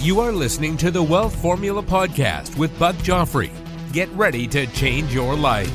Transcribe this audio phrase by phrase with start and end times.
[0.00, 3.50] You are listening to the Wealth Formula Podcast with Buck Joffrey.
[3.92, 5.68] Get ready to change your life.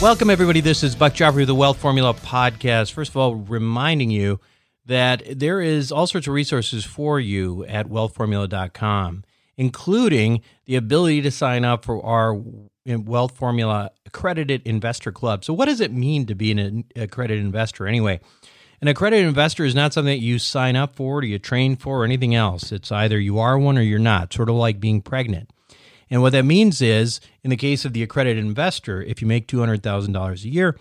[0.00, 0.60] Welcome, everybody.
[0.60, 2.92] This is Buck Joffrey with the Wealth Formula Podcast.
[2.92, 4.38] First of all, reminding you
[4.86, 9.24] that there is all sorts of resources for you at wealthformula.com,
[9.56, 12.40] including the ability to sign up for our
[12.86, 15.44] Wealth Formula accredited investor club.
[15.44, 18.20] So, what does it mean to be an accredited investor anyway?
[18.82, 22.00] An accredited investor is not something that you sign up for, or you train for,
[22.00, 22.72] or anything else.
[22.72, 25.50] It's either you are one or you're not, sort of like being pregnant.
[26.10, 29.46] And what that means is, in the case of the accredited investor, if you make
[29.46, 30.76] $200,000 a year,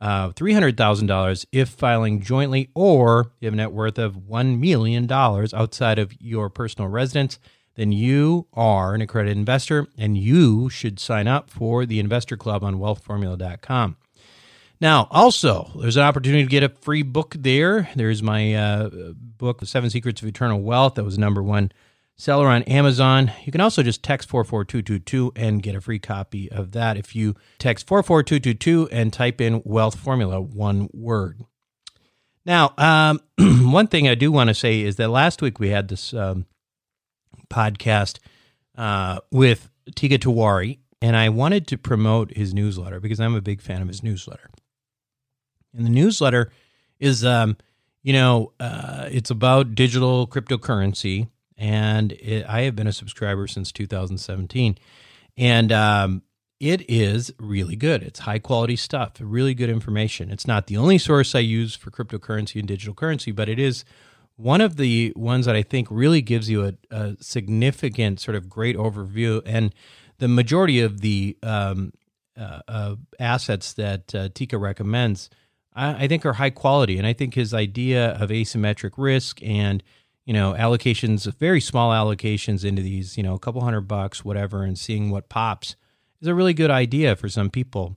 [0.00, 5.98] uh, $300,000 if filing jointly, or you have a net worth of $1 million outside
[5.98, 7.38] of your personal residence,
[7.74, 12.64] then you are an accredited investor and you should sign up for the investor club
[12.64, 13.98] on wealthformula.com.
[14.80, 17.88] Now, also, there's an opportunity to get a free book there.
[17.94, 21.72] There's my uh, book, The Seven Secrets of Eternal Wealth, that was number one
[22.16, 23.32] seller on Amazon.
[23.44, 27.34] You can also just text 44222 and get a free copy of that if you
[27.58, 31.40] text 44222 and type in wealth formula, one word.
[32.46, 33.20] Now, um,
[33.70, 36.46] one thing I do want to say is that last week we had this um,
[37.48, 38.18] podcast
[38.76, 43.60] uh, with Teeka Tiwari, and I wanted to promote his newsletter because I'm a big
[43.60, 44.50] fan of his newsletter.
[45.74, 46.52] And the newsletter
[46.98, 47.56] is, um,
[48.02, 53.72] you know, uh, it's about digital cryptocurrency, and it, I have been a subscriber since
[53.72, 54.78] 2017,
[55.36, 56.22] and um,
[56.60, 58.02] it is really good.
[58.02, 60.30] It's high quality stuff, really good information.
[60.30, 63.84] It's not the only source I use for cryptocurrency and digital currency, but it is
[64.36, 68.48] one of the ones that I think really gives you a, a significant sort of
[68.48, 69.42] great overview.
[69.44, 69.74] And
[70.18, 71.92] the majority of the um,
[72.36, 75.30] uh, uh, assets that uh, Teeka recommends
[75.74, 76.98] I, I think are high quality.
[76.98, 79.82] And I think his idea of asymmetric risk and
[80.24, 84.62] you know allocations, very small allocations into these, you know, a couple hundred bucks, whatever,
[84.62, 85.76] and seeing what pops
[86.20, 87.96] is a really good idea for some people.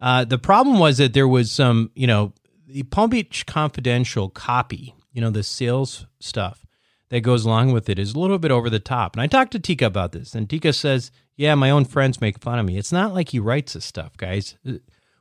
[0.00, 2.32] Uh, the problem was that there was some, you know,
[2.66, 6.64] the Palm Beach Confidential copy, you know, the sales stuff
[7.08, 9.14] that goes along with it is a little bit over the top.
[9.14, 12.38] And I talked to Teeka about this, and Teeka says, Yeah, my own friends make
[12.40, 12.78] fun of me.
[12.78, 14.56] It's not like he writes this stuff, guys.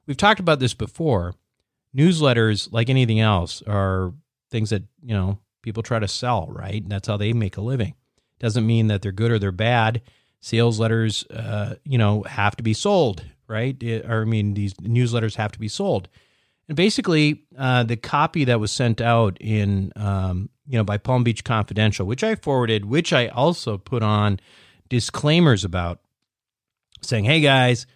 [0.05, 1.35] We've talked about this before
[1.97, 4.13] newsletters, like anything else, are
[4.51, 6.81] things that, you know, people try to sell, right?
[6.81, 7.95] And that's how they make a living.
[8.39, 10.01] Doesn't mean that they're good or they're bad.
[10.39, 13.81] Sales letters, uh, you know, have to be sold, right?
[13.81, 16.07] It, or I mean, these newsletters have to be sold.
[16.67, 21.23] And basically, uh, the copy that was sent out in, um, you know, by Palm
[21.23, 24.39] Beach Confidential, which I forwarded, which I also put on
[24.89, 26.01] disclaimers about,
[27.01, 27.87] saying, "Hey guys,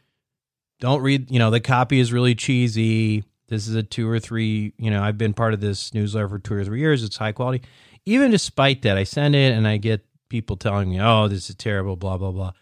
[0.79, 1.29] don't read.
[1.29, 3.23] You know, the copy is really cheesy.
[3.51, 6.39] This is a two or three, you know, I've been part of this newsletter for
[6.39, 7.03] two or three years.
[7.03, 7.61] It's high quality.
[8.05, 11.55] Even despite that, I send it and I get people telling me, oh, this is
[11.57, 12.53] terrible, blah, blah, blah.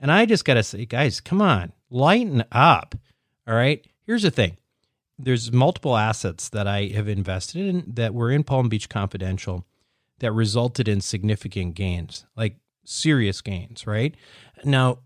[0.00, 2.94] And I just got to say, guys, come on, lighten up.
[3.46, 3.86] All right.
[4.06, 4.56] Here's the thing
[5.18, 9.66] there's multiple assets that I have invested in that were in Palm Beach Confidential
[10.20, 14.14] that resulted in significant gains, like serious gains, right?
[14.64, 15.00] Now,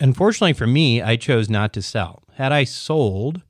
[0.00, 2.24] unfortunately for me, I chose not to sell.
[2.34, 3.42] Had I sold,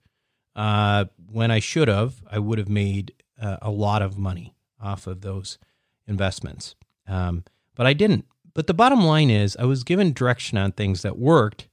[0.56, 5.06] uh, when I should have, I would have made uh, a lot of money off
[5.06, 5.58] of those
[6.06, 6.74] investments.
[7.06, 7.44] Um,
[7.74, 8.26] but I didn't.
[8.52, 11.68] But the bottom line is, I was given direction on things that worked,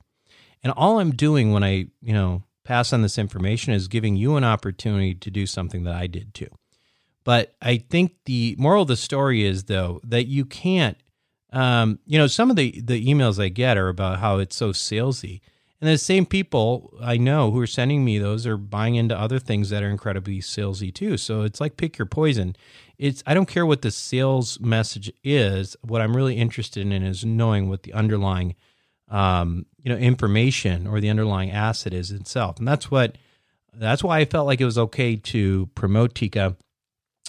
[0.63, 4.35] and all I'm doing when I, you know, pass on this information is giving you
[4.35, 6.49] an opportunity to do something that I did too.
[7.23, 10.97] But I think the moral of the story is, though, that you can't.
[11.51, 14.71] Um, you know, some of the the emails I get are about how it's so
[14.71, 15.41] salesy.
[15.79, 19.37] And the same people I know who are sending me those are buying into other
[19.37, 21.17] things that are incredibly salesy too.
[21.17, 22.55] So it's like pick your poison.
[22.97, 25.75] It's I don't care what the sales message is.
[25.81, 28.55] What I'm really interested in is knowing what the underlying,
[29.09, 33.17] um, you know information or the underlying asset is itself, and that's what
[33.71, 36.55] that's why I felt like it was okay to promote Teeka,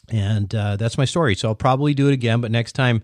[0.08, 1.34] and uh, that's my story.
[1.34, 3.02] So I'll probably do it again, but next time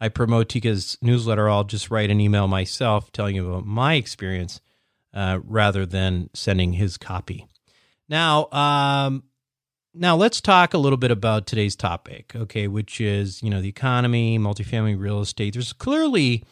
[0.00, 4.60] I promote Teeka's newsletter, I'll just write an email myself telling you about my experience
[5.14, 7.46] uh, rather than sending his copy.
[8.08, 9.24] Now, um,
[9.94, 13.68] now let's talk a little bit about today's topic, okay, which is you know the
[13.68, 15.54] economy, multifamily real estate.
[15.54, 16.44] There's clearly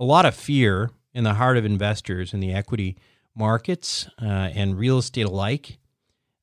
[0.00, 2.96] a lot of fear in the heart of investors in the equity
[3.34, 4.24] markets uh,
[4.54, 5.78] and real estate alike.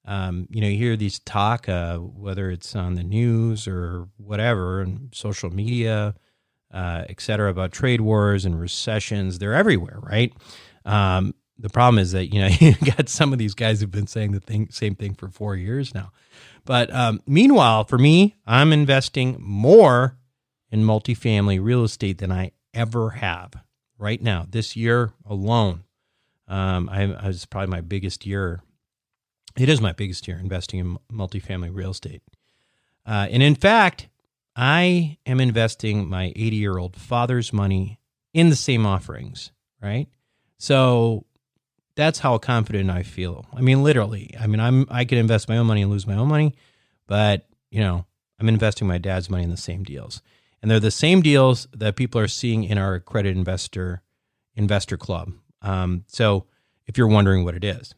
[0.05, 4.81] Um, you know, you hear these talk, uh, whether it's on the news or whatever,
[4.81, 6.13] and social media,
[6.71, 9.39] uh, et cetera, about trade wars and recessions.
[9.39, 10.31] They're everywhere, right?
[10.85, 14.07] Um, the problem is that you know you got some of these guys who've been
[14.07, 16.11] saying the thing, same thing for four years now.
[16.65, 20.17] But um, meanwhile, for me, I'm investing more
[20.71, 23.53] in multifamily real estate than I ever have
[23.97, 24.45] right now.
[24.49, 25.83] This year alone,
[26.47, 28.61] um, I, I was probably my biggest year.
[29.57, 32.23] It is my biggest year investing in multifamily real estate.
[33.05, 34.09] Uh, and in fact,
[34.55, 37.99] I am investing my 80 year old father's money
[38.33, 40.07] in the same offerings, right?
[40.57, 41.25] So
[41.95, 43.45] that's how confident I feel.
[43.53, 44.33] I mean, literally.
[44.39, 46.53] I mean, I'm I can invest my own money and lose my own money,
[47.07, 48.05] but you know,
[48.39, 50.21] I'm investing my dad's money in the same deals,
[50.61, 54.01] and they're the same deals that people are seeing in accredited investor
[54.55, 55.31] investor club.
[55.61, 56.45] Um, so,
[56.85, 57.95] if you're wondering what it is,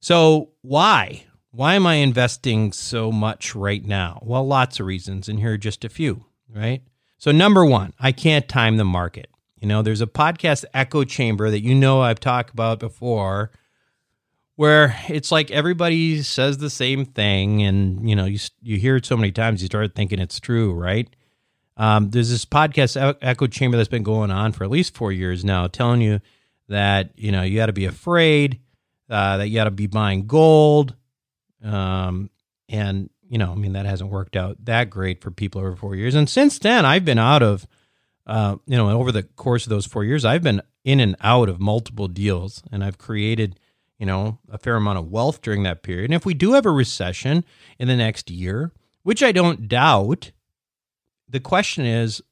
[0.00, 4.20] so why why am I investing so much right now?
[4.22, 6.26] Well, lots of reasons, and here are just a few.
[6.48, 6.82] Right.
[7.16, 9.28] So, number one, I can't time the market.
[9.64, 13.50] You know, there's a podcast echo chamber that you know I've talked about before
[14.56, 19.06] where it's like everybody says the same thing and you know you you hear it
[19.06, 21.08] so many times you start thinking it's true, right?
[21.78, 25.46] Um, there's this podcast echo chamber that's been going on for at least four years
[25.46, 26.20] now, telling you
[26.68, 28.60] that you know you got to be afraid,
[29.08, 30.94] uh, that you got to be buying gold,
[31.62, 32.28] um,
[32.68, 35.94] and you know, I mean that hasn't worked out that great for people over four
[35.94, 36.14] years.
[36.14, 37.66] And since then, I've been out of
[38.26, 41.48] uh, you know, over the course of those four years, I've been in and out
[41.48, 43.58] of multiple deals and I've created,
[43.98, 46.06] you know, a fair amount of wealth during that period.
[46.06, 47.44] And if we do have a recession
[47.78, 48.72] in the next year,
[49.02, 50.32] which I don't doubt,
[51.28, 52.22] the question is,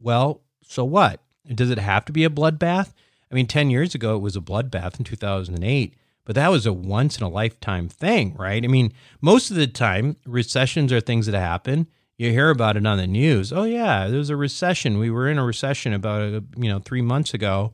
[0.00, 1.20] well, so what?
[1.52, 2.92] Does it have to be a bloodbath?
[3.30, 5.94] I mean, 10 years ago, it was a bloodbath in 2008,
[6.24, 8.62] but that was a once in a lifetime thing, right?
[8.62, 11.88] I mean, most of the time, recessions are things that happen
[12.20, 13.50] you hear about it on the news.
[13.50, 14.98] Oh yeah, there was a recession.
[14.98, 17.72] We were in a recession about a, you know three months ago,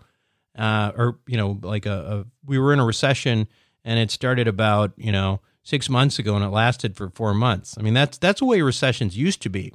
[0.56, 3.48] uh, or you know like a, a we were in a recession
[3.84, 7.74] and it started about you know six months ago and it lasted for four months.
[7.76, 9.72] I mean that's that's the way recessions used to be.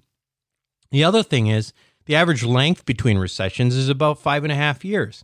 [0.89, 1.73] The other thing is
[2.05, 5.21] the average length between recessions is about five and a half years.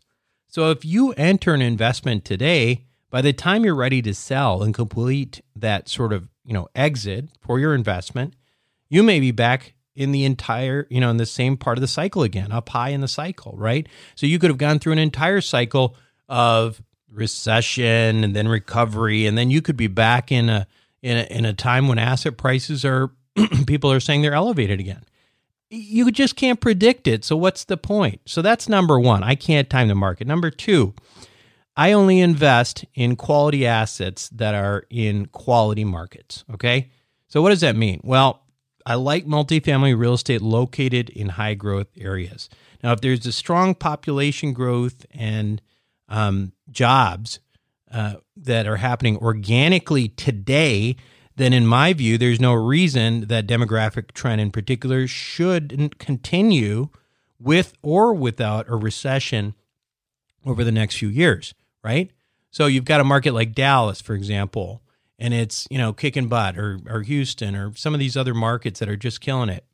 [0.50, 4.74] So if you enter an investment today, by the time you're ready to sell and
[4.74, 8.34] complete that sort of you know exit for your investment
[8.90, 11.88] you may be back in the entire, you know, in the same part of the
[11.88, 13.88] cycle again, up high in the cycle, right?
[14.16, 15.96] So you could have gone through an entire cycle
[16.30, 16.82] of
[17.12, 20.68] recession and then recovery, and then you could be back in a
[21.02, 23.12] in a, in a time when asset prices are
[23.68, 25.04] people are saying they're elevated again.
[25.70, 27.26] You just can't predict it.
[27.26, 28.22] So what's the point?
[28.26, 29.24] So that's number one.
[29.24, 30.26] I can't time the market.
[30.26, 30.94] Number two,
[31.76, 36.46] I only invest in quality assets that are in quality markets.
[36.54, 36.90] Okay.
[37.28, 38.00] So what does that mean?
[38.04, 38.47] Well,
[38.88, 42.50] I like multifamily real estate located in high growth areas.
[42.82, 45.62] Now, if there's a strong population growth and
[46.08, 47.42] um, jobs
[47.92, 50.96] uh, that are happening organically today,
[51.36, 56.88] then in my view, there's no reason that demographic trend in particular shouldn't continue
[57.38, 59.54] with or without a recession
[60.46, 61.54] over the next few years,
[61.84, 62.10] right?
[62.52, 64.82] So you've got a market like Dallas, for example,
[65.20, 68.80] and it's you know kicking butt or or Houston or some of these other markets
[68.80, 69.66] that are just killing it.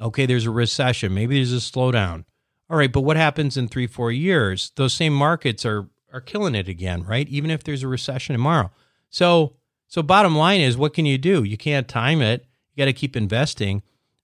[0.00, 2.24] Okay, there's a recession, maybe there's a slowdown.
[2.68, 4.72] All right, but what happens in 3-4 years?
[4.76, 7.28] Those same markets are are killing it again, right?
[7.28, 8.70] Even if there's a recession tomorrow.
[9.10, 9.54] So
[9.88, 11.44] so bottom line is what can you do?
[11.44, 12.46] You can't time it.
[12.74, 13.82] You got to keep investing,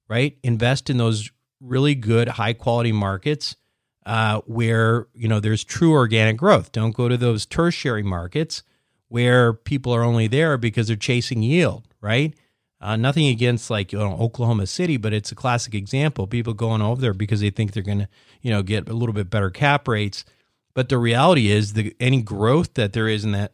[0.08, 0.36] right?
[0.42, 1.30] Invest in those
[1.60, 3.56] really good high quality markets
[4.04, 6.72] uh, where you know there's true organic growth.
[6.72, 8.62] Don't go to those tertiary markets
[9.12, 12.34] where people are only there because they're chasing yield, right?
[12.80, 16.26] Uh, nothing against like you know, Oklahoma City, but it's a classic example.
[16.26, 18.08] People going over there because they think they're going to,
[18.40, 20.24] you know, get a little bit better cap rates.
[20.72, 23.52] But the reality is, the any growth that there is in that,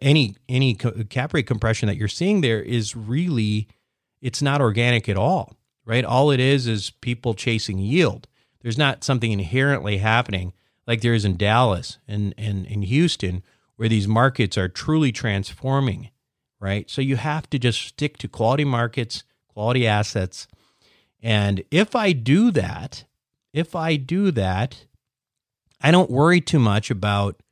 [0.00, 3.66] any any cap rate compression that you're seeing there is really,
[4.20, 6.04] it's not organic at all, right?
[6.04, 8.28] All it is is people chasing yield.
[8.60, 10.52] There's not something inherently happening
[10.86, 13.42] like there is in Dallas and, and in Houston,
[13.76, 16.10] where these markets are truly transforming,
[16.60, 16.88] right?
[16.90, 20.46] So you have to just stick to quality markets, quality assets.
[21.22, 23.04] And if I do that,
[23.52, 24.86] if I do that,
[25.80, 27.42] I don't worry too much about,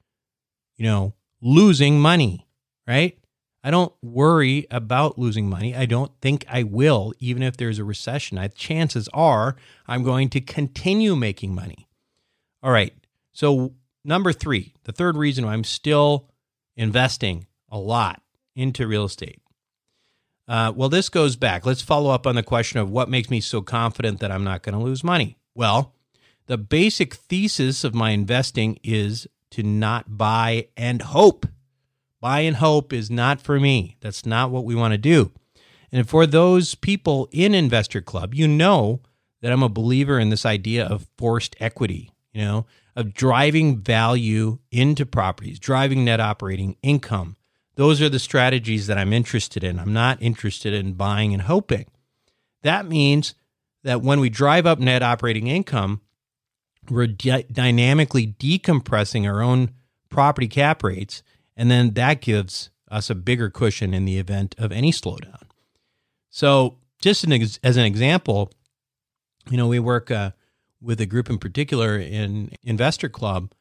[0.76, 2.46] you know, losing money,
[2.86, 3.18] right?
[3.62, 5.76] I don't worry about losing money.
[5.76, 8.38] I don't think I will, even if there's a recession.
[8.38, 11.88] I, chances are I'm going to continue making money.
[12.62, 12.94] All right.
[13.32, 16.28] So, number three, the third reason I'm still
[16.76, 18.22] investing a lot
[18.54, 19.40] into real estate.
[20.48, 21.64] Uh, well, this goes back.
[21.64, 24.62] Let's follow up on the question of what makes me so confident that I'm not
[24.62, 25.38] going to lose money.
[25.54, 25.94] Well,
[26.46, 31.46] the basic thesis of my investing is to not buy and hope.
[32.20, 33.96] Buy and hope is not for me.
[34.00, 35.30] That's not what we want to do.
[35.92, 39.00] And for those people in Investor Club, you know
[39.40, 42.66] that I'm a believer in this idea of forced equity, you know,
[42.96, 47.36] of driving value into properties, driving net operating income.
[47.76, 49.78] Those are the strategies that I'm interested in.
[49.78, 51.86] I'm not interested in buying and hoping.
[52.62, 53.34] That means
[53.84, 56.02] that when we drive up net operating income,
[56.90, 59.70] we're dynamically decompressing our own
[60.10, 61.22] property cap rates
[61.60, 65.42] and then that gives us a bigger cushion in the event of any slowdown.
[66.30, 68.50] So, just an ex- as an example,
[69.50, 70.30] you know, we work uh,
[70.80, 73.52] with a group in particular in Investor Club,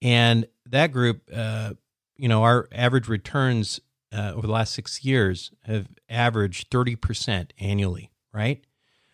[0.00, 1.74] and that group, uh,
[2.16, 3.80] you know, our average returns
[4.12, 8.64] uh, over the last six years have averaged 30% annually, right?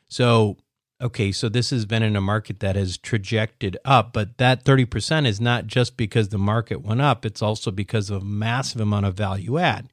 [0.08, 0.56] So,
[1.00, 5.26] okay, so this has been in a market that has trajected up, but that 30%
[5.26, 9.06] is not just because the market went up, it's also because of a massive amount
[9.06, 9.90] of value add.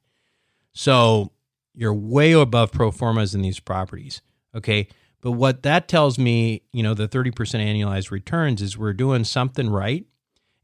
[0.72, 1.32] So
[1.74, 4.22] you're way above pro formas in these properties.
[4.54, 4.88] Okay.
[5.20, 9.68] But what that tells me, you know, the 30% annualized returns is we're doing something
[9.70, 10.06] right.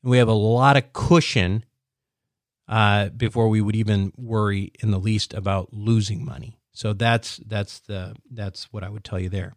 [0.03, 1.65] And we have a lot of cushion
[2.69, 6.59] uh, before we would even worry in the least about losing money.
[6.73, 9.55] So that's that's the that's what I would tell you there.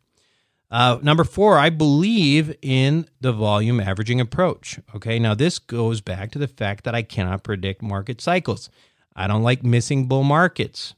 [0.70, 4.80] Uh, number four, I believe in the volume averaging approach.
[4.96, 8.70] Okay, now this goes back to the fact that I cannot predict market cycles.
[9.16, 10.96] I don't like missing bull markets.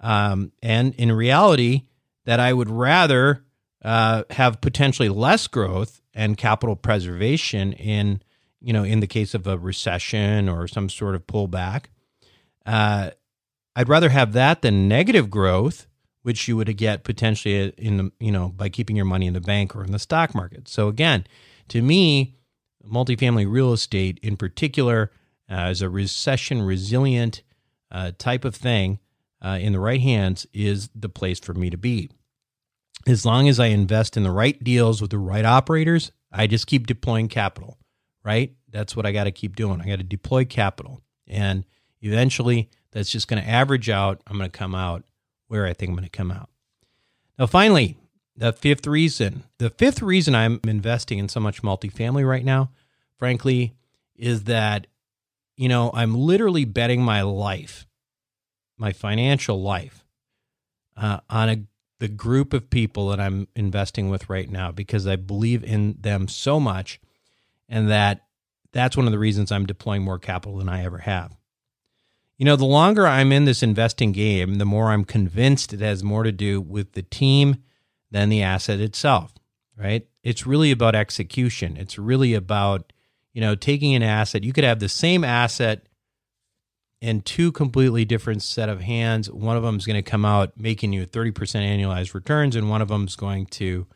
[0.00, 1.84] Um, and in reality,
[2.28, 3.42] that I would rather
[3.82, 8.20] uh, have potentially less growth and capital preservation in,
[8.60, 11.86] you know, in the case of a recession or some sort of pullback.
[12.66, 13.12] Uh,
[13.74, 15.86] I'd rather have that than negative growth
[16.22, 19.40] which you would get potentially in the, you know by keeping your money in the
[19.40, 20.68] bank or in the stock market.
[20.68, 21.26] So again,
[21.68, 22.36] to me,
[22.86, 25.10] multifamily real estate in particular
[25.48, 27.40] uh, a recession resilient
[27.90, 28.98] uh, type of thing
[29.40, 32.10] uh, in the right hands is the place for me to be.
[33.08, 36.66] As long as I invest in the right deals with the right operators, I just
[36.66, 37.78] keep deploying capital,
[38.22, 38.52] right?
[38.70, 39.80] That's what I got to keep doing.
[39.80, 41.00] I got to deploy capital.
[41.26, 41.64] And
[42.02, 44.20] eventually that's just going to average out.
[44.26, 45.04] I'm going to come out
[45.46, 46.50] where I think I'm going to come out.
[47.38, 47.96] Now, finally,
[48.36, 52.70] the fifth reason, the fifth reason I'm investing in so much multifamily right now,
[53.16, 53.74] frankly,
[54.16, 54.86] is that,
[55.56, 57.86] you know, I'm literally betting my life,
[58.76, 60.04] my financial life,
[60.96, 61.62] uh, on a,
[61.98, 66.28] the group of people that I'm investing with right now because I believe in them
[66.28, 67.00] so much
[67.68, 68.24] and that
[68.72, 71.36] that's one of the reasons I'm deploying more capital than I ever have.
[72.36, 76.04] You know, the longer I'm in this investing game, the more I'm convinced it has
[76.04, 77.56] more to do with the team
[78.10, 79.34] than the asset itself,
[79.76, 80.06] right?
[80.22, 81.76] It's really about execution.
[81.76, 82.92] It's really about,
[83.32, 84.44] you know, taking an asset.
[84.44, 85.87] You could have the same asset
[87.00, 89.30] in two completely different set of hands.
[89.30, 92.82] One of them is going to come out making you 30% annualized returns and one
[92.82, 93.86] of them is going to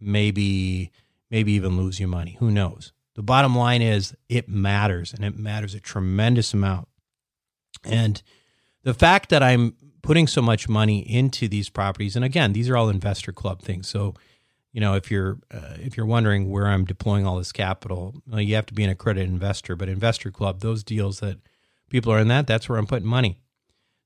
[0.00, 0.90] maybe
[1.30, 2.36] maybe even lose you money.
[2.40, 2.92] Who knows?
[3.14, 6.88] The bottom line is it matters and it matters a tremendous amount.
[7.84, 8.22] And
[8.82, 12.76] the fact that I'm putting so much money into these properties, and again, these are
[12.76, 13.88] all investor club things.
[13.88, 14.14] So,
[14.72, 18.54] you know, if you're uh, if you're wondering where I'm deploying all this capital, you
[18.54, 19.76] have to be an accredited investor.
[19.76, 21.38] But investor club, those deals that
[21.92, 23.38] people are in that, that's where I'm putting money.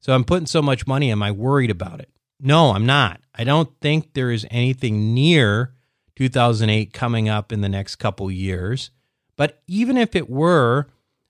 [0.00, 1.10] So I'm putting so much money.
[1.10, 2.10] Am I worried about it?
[2.38, 3.20] No, I'm not.
[3.34, 5.72] I don't think there is anything near
[6.16, 8.90] 2008 coming up in the next couple years.
[9.36, 10.88] But even if it were,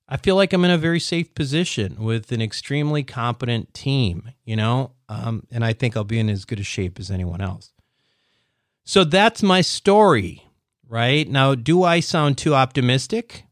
[0.08, 4.56] I feel like I'm in a very safe position with an extremely competent team, you
[4.56, 7.72] know, um, and I think I'll be in as good a shape as anyone else.
[8.84, 10.44] So that's my story,
[10.88, 11.28] right?
[11.28, 13.45] Now, do I sound too optimistic?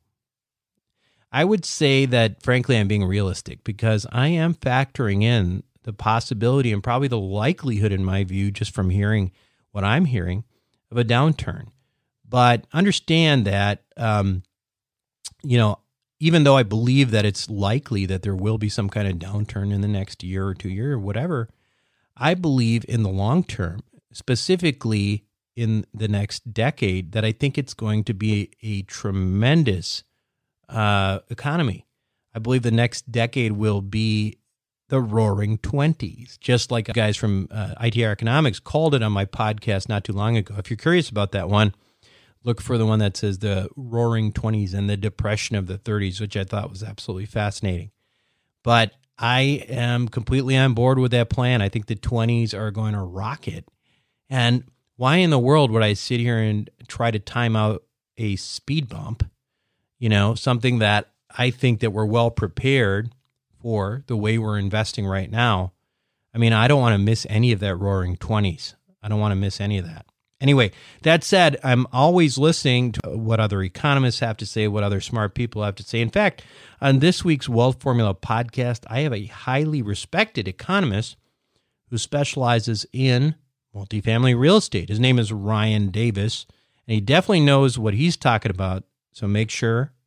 [1.35, 6.73] I would say that, frankly, I'm being realistic because I am factoring in the possibility
[6.73, 9.33] and probably the likelihood, in my view, just from hearing
[9.73, 10.45] what I'm hearing,
[10.93, 11.73] of a downturn.
[12.29, 14.45] But understand that um,
[15.43, 15.79] you know,
[16.21, 19.73] even though I believe that it's likely that there will be some kind of downturn
[19.73, 21.49] in the next year or two year or whatever,
[22.17, 23.81] I believe in the long term,
[24.13, 25.25] specifically
[25.57, 30.05] in the next decade, that I think it's going to be a tremendous
[30.69, 31.87] uh, economy.
[32.35, 34.39] I believe the next decade will be
[34.89, 39.89] the roaring 20s, just like guys from uh, ITR Economics called it on my podcast
[39.89, 40.55] not too long ago.
[40.59, 41.75] If you're curious about that one,
[42.43, 46.21] look for the one that says the roaring 20s and the depression of the 30s,
[46.21, 47.91] which I thought was absolutely fascinating.
[48.63, 51.63] But I am completely on board with that plan.
[51.63, 53.67] I think the 20s are going to rocket.
[54.29, 54.65] And
[54.97, 57.85] why in the world would I sit here and try to time out
[58.17, 59.25] a speed bump?
[60.05, 63.15] You know, something that I think that we're well prepared
[63.63, 65.73] for the way we're investing right now.
[66.35, 68.75] I mean, I don't want to miss any of that roaring 20s.
[69.03, 70.05] I don't want to miss any of that.
[70.43, 70.73] Anyway,
[71.05, 75.35] that said, I'm always listening to what other economists have to say, what other smart
[75.35, 76.03] people have to say.
[76.03, 76.43] In fact,
[76.83, 81.17] on this week's Wealth Formula podcast, I have a highly respected economist
[81.89, 83.37] who specializes in
[83.75, 84.91] multifamily real estate.
[84.91, 86.45] His name is Ryan Davis,
[86.87, 88.85] and he definitely knows what he's talking about.
[89.13, 89.93] So make sure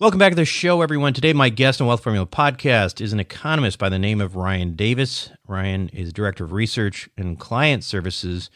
[0.00, 1.12] Welcome back to the show, everyone.
[1.12, 4.76] Today, my guest on Wealth Formula podcast is an economist by the name of Ryan
[4.76, 5.30] Davis.
[5.48, 8.48] Ryan is Director of Research and Client Services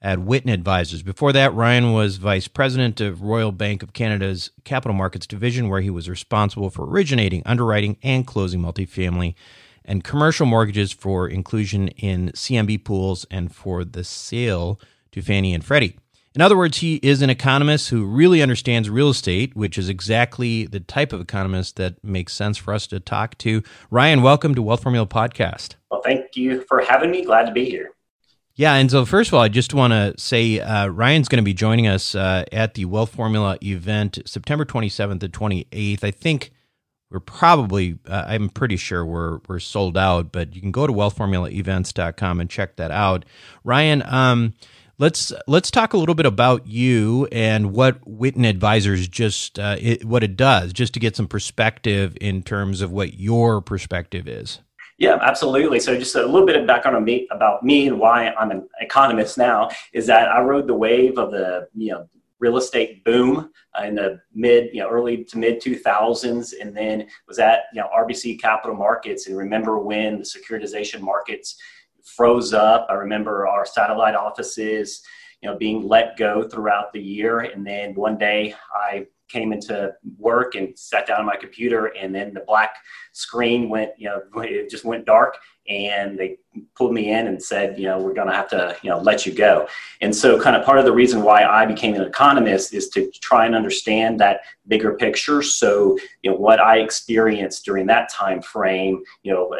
[0.00, 1.02] at Witten Advisors.
[1.02, 5.82] Before that, Ryan was vice president of Royal Bank of Canada's Capital Markets Division, where
[5.82, 9.34] he was responsible for originating, underwriting, and closing multifamily
[9.84, 14.80] and commercial mortgages for inclusion in CMB pools and for the sale
[15.12, 15.98] to Fannie and Freddie.
[16.36, 20.66] In other words, he is an economist who really understands real estate, which is exactly
[20.66, 23.62] the type of economist that makes sense for us to talk to.
[23.90, 25.76] Ryan, welcome to Wealth Formula Podcast.
[25.90, 27.24] Well, thank you for having me.
[27.24, 27.92] Glad to be here.
[28.54, 31.42] Yeah, and so first of all, I just want to say uh, Ryan's going to
[31.42, 36.04] be joining us uh, at the Wealth Formula event September 27th to 28th.
[36.04, 36.52] I think
[37.10, 40.92] we're probably, uh, I'm pretty sure we're we're sold out, but you can go to
[40.92, 43.24] wealthformulaevents.com and check that out.
[43.64, 44.52] Ryan, um,
[44.98, 50.04] let's let's talk a little bit about you and what Witten Advisors just uh, it,
[50.04, 54.60] what it does, just to get some perspective in terms of what your perspective is.
[54.98, 55.78] Yeah, absolutely.
[55.80, 58.66] So just a little bit of background on me about me and why I'm an
[58.80, 63.50] economist now is that I rode the wave of the you know real estate boom
[63.78, 67.80] uh, in the mid you know early to mid 2000s and then was at you
[67.80, 71.56] know RBC Capital Markets and remember when the securitization markets
[72.06, 72.86] froze up.
[72.88, 75.02] I remember our satellite offices
[75.42, 77.40] you know being let go throughout the year.
[77.40, 82.14] And then one day I came into work and sat down on my computer and
[82.14, 82.76] then the black
[83.12, 85.36] screen went you know it just went dark
[85.68, 86.38] and they
[86.76, 89.26] pulled me in and said you know we're going to have to you know let
[89.26, 89.68] you go.
[90.00, 93.10] And so kind of part of the reason why i became an economist is to
[93.20, 95.42] try and understand that bigger picture.
[95.42, 99.54] So you know what i experienced during that time frame you know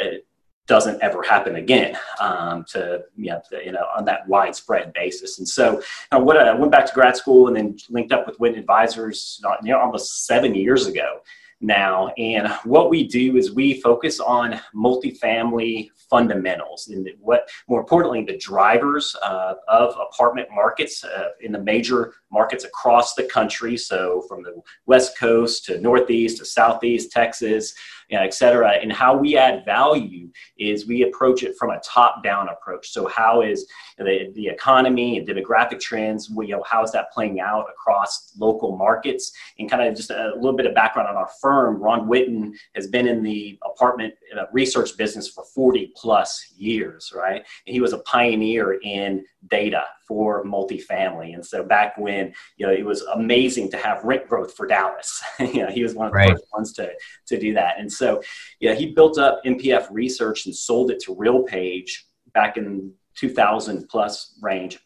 [0.66, 5.38] doesn't ever happen again um, to, you know, to, you know, on that widespread basis.
[5.38, 5.80] And so
[6.12, 9.72] uh, I went back to grad school and then linked up with Witten Advisors you
[9.72, 11.20] know, almost seven years ago
[11.60, 12.08] now.
[12.18, 18.36] And what we do is we focus on multifamily fundamentals and what, more importantly, the
[18.38, 23.78] drivers uh, of apartment markets uh, in the major markets across the country.
[23.78, 27.74] So from the West Coast to Northeast to Southeast, Texas,
[28.10, 28.72] et cetera.
[28.82, 32.90] And how we add value is we approach it from a top down approach.
[32.90, 33.66] So how is
[33.98, 38.76] the, the economy and demographic trends, you know, how is that playing out across local
[38.76, 39.32] markets?
[39.58, 42.86] And kind of just a little bit of background on our firm, Ron Witten has
[42.86, 47.44] been in the apartment uh, research business for 40 plus years, right?
[47.66, 51.34] And he was a pioneer in data for multifamily.
[51.34, 52.25] And so back when,
[52.56, 55.22] you know, it was amazing to have rent growth for Dallas.
[55.40, 56.30] you know, he was one of the right.
[56.30, 56.92] first ones to,
[57.26, 57.78] to do that.
[57.78, 58.22] And so,
[58.60, 61.90] yeah, he built up MPF research and sold it to RealPage
[62.32, 64.78] back in 2000 plus range.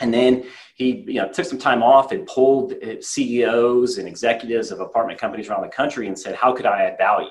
[0.00, 0.44] And then
[0.82, 5.48] he you know, took some time off and pulled CEOs and executives of apartment companies
[5.48, 7.28] around the country and said, how could I add value?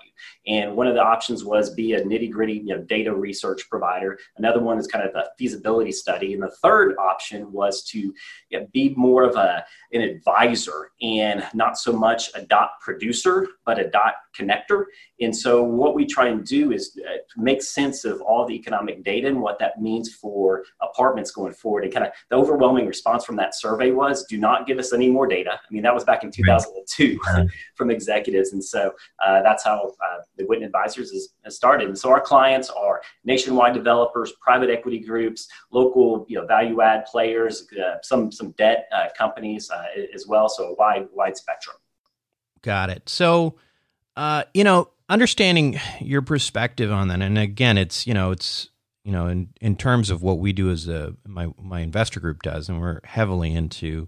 [0.47, 4.17] And one of the options was be a nitty gritty you know, data research provider.
[4.37, 6.33] Another one is kind of a feasibility study.
[6.33, 11.43] And the third option was to you know, be more of a, an advisor and
[11.53, 14.85] not so much a dot producer, but a dot connector.
[15.19, 19.03] And so what we try and do is uh, make sense of all the economic
[19.03, 21.83] data and what that means for apartments going forward.
[21.83, 25.09] And kind of the overwhelming response from that survey was do not give us any
[25.09, 25.51] more data.
[25.53, 27.47] I mean, that was back in 2002 right.
[27.75, 28.53] from executives.
[28.53, 28.93] And so
[29.25, 31.87] uh, that's how uh, the Witten Advisors has, has, started.
[31.87, 37.05] And so our clients are nationwide developers, private equity groups, local you know, value add
[37.05, 40.47] players, uh, some, some debt uh, companies uh, as well.
[40.47, 41.77] So a wide, wide spectrum.
[42.61, 43.09] Got it.
[43.09, 43.55] So,
[44.15, 48.69] uh, you know, understanding your perspective on that, and again, it's, you know, it's,
[49.03, 52.43] you know, in, in terms of what we do as a my my investor group
[52.43, 54.07] does, and we're heavily into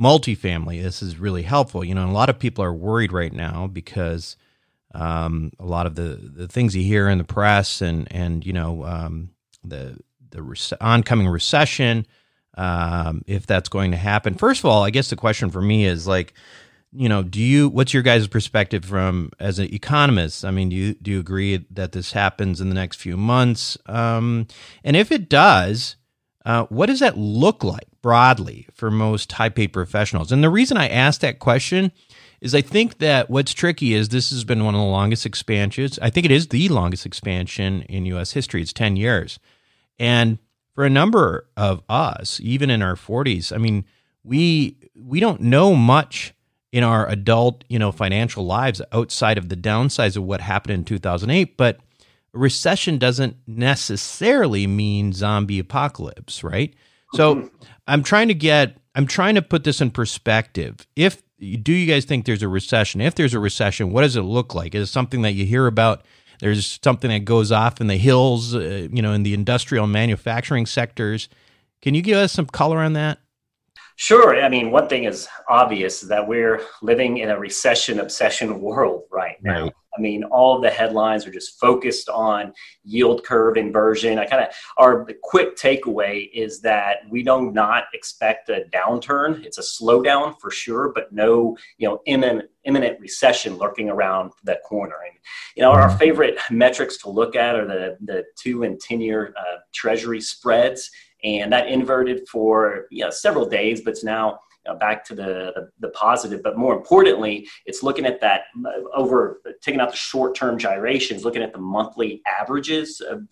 [0.00, 0.82] multifamily.
[0.82, 1.84] This is really helpful.
[1.84, 4.36] You know, a lot of people are worried right now because
[4.94, 8.52] um, a lot of the the things you hear in the press and and you
[8.52, 9.30] know um,
[9.62, 9.98] the
[10.30, 12.06] the rec- oncoming recession,
[12.56, 14.34] um, if that's going to happen.
[14.34, 16.34] First of all, I guess the question for me is like
[16.96, 20.44] you know, do you what's your guys' perspective from as an economist?
[20.44, 23.76] I mean, do you do you agree that this happens in the next few months?
[23.86, 24.46] Um,
[24.84, 25.96] and if it does,
[26.44, 30.30] uh, what does that look like broadly for most high paid professionals?
[30.30, 31.90] And the reason I asked that question
[32.40, 35.98] is I think that what's tricky is this has been one of the longest expansions.
[36.00, 38.32] I think it is the longest expansion in U.S.
[38.32, 38.62] history.
[38.62, 39.40] It's ten years,
[39.98, 40.38] and
[40.74, 43.84] for a number of us, even in our forties, I mean,
[44.22, 46.34] we we don't know much
[46.74, 50.84] in our adult, you know, financial lives outside of the downsides of what happened in
[50.84, 51.78] 2008, but
[52.32, 56.74] recession doesn't necessarily mean zombie apocalypse, right?
[57.14, 57.46] So mm-hmm.
[57.86, 60.84] I'm trying to get I'm trying to put this in perspective.
[60.96, 63.00] If do you guys think there's a recession?
[63.00, 64.74] If there's a recession, what does it look like?
[64.74, 66.04] Is it something that you hear about?
[66.40, 70.66] There's something that goes off in the hills, uh, you know, in the industrial manufacturing
[70.66, 71.28] sectors.
[71.82, 73.20] Can you give us some color on that?
[73.96, 74.42] Sure.
[74.42, 79.36] I mean, one thing is obvious that we're living in a recession obsession world right
[79.42, 79.64] now.
[79.64, 79.72] Right.
[79.96, 82.52] I mean, all the headlines are just focused on
[82.82, 84.18] yield curve inversion.
[84.18, 89.44] I kind of our quick takeaway is that we do not expect a downturn.
[89.44, 94.58] It's a slowdown for sure, but no, you know, imminent imminent recession lurking around the
[94.64, 94.96] corner.
[95.06, 95.18] And
[95.54, 95.98] you know, our mm-hmm.
[95.98, 100.90] favorite metrics to look at are the the two and ten year uh, Treasury spreads
[101.24, 104.38] and that inverted for you know, several days, but it's now
[104.78, 106.42] back to the, the, the positive.
[106.42, 111.24] But more importantly, it's looking at that uh, over taking out the short term gyrations,
[111.24, 113.26] looking at the monthly averages of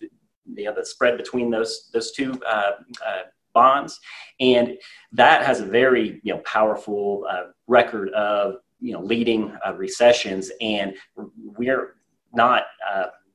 [0.55, 2.71] you know, the spread between those those two uh,
[3.05, 3.21] uh,
[3.53, 3.99] bonds,
[4.39, 4.77] and
[5.11, 10.51] that has a very you know powerful uh, record of you know leading uh, recessions,
[10.61, 10.93] and
[11.37, 11.95] we're
[12.33, 12.63] not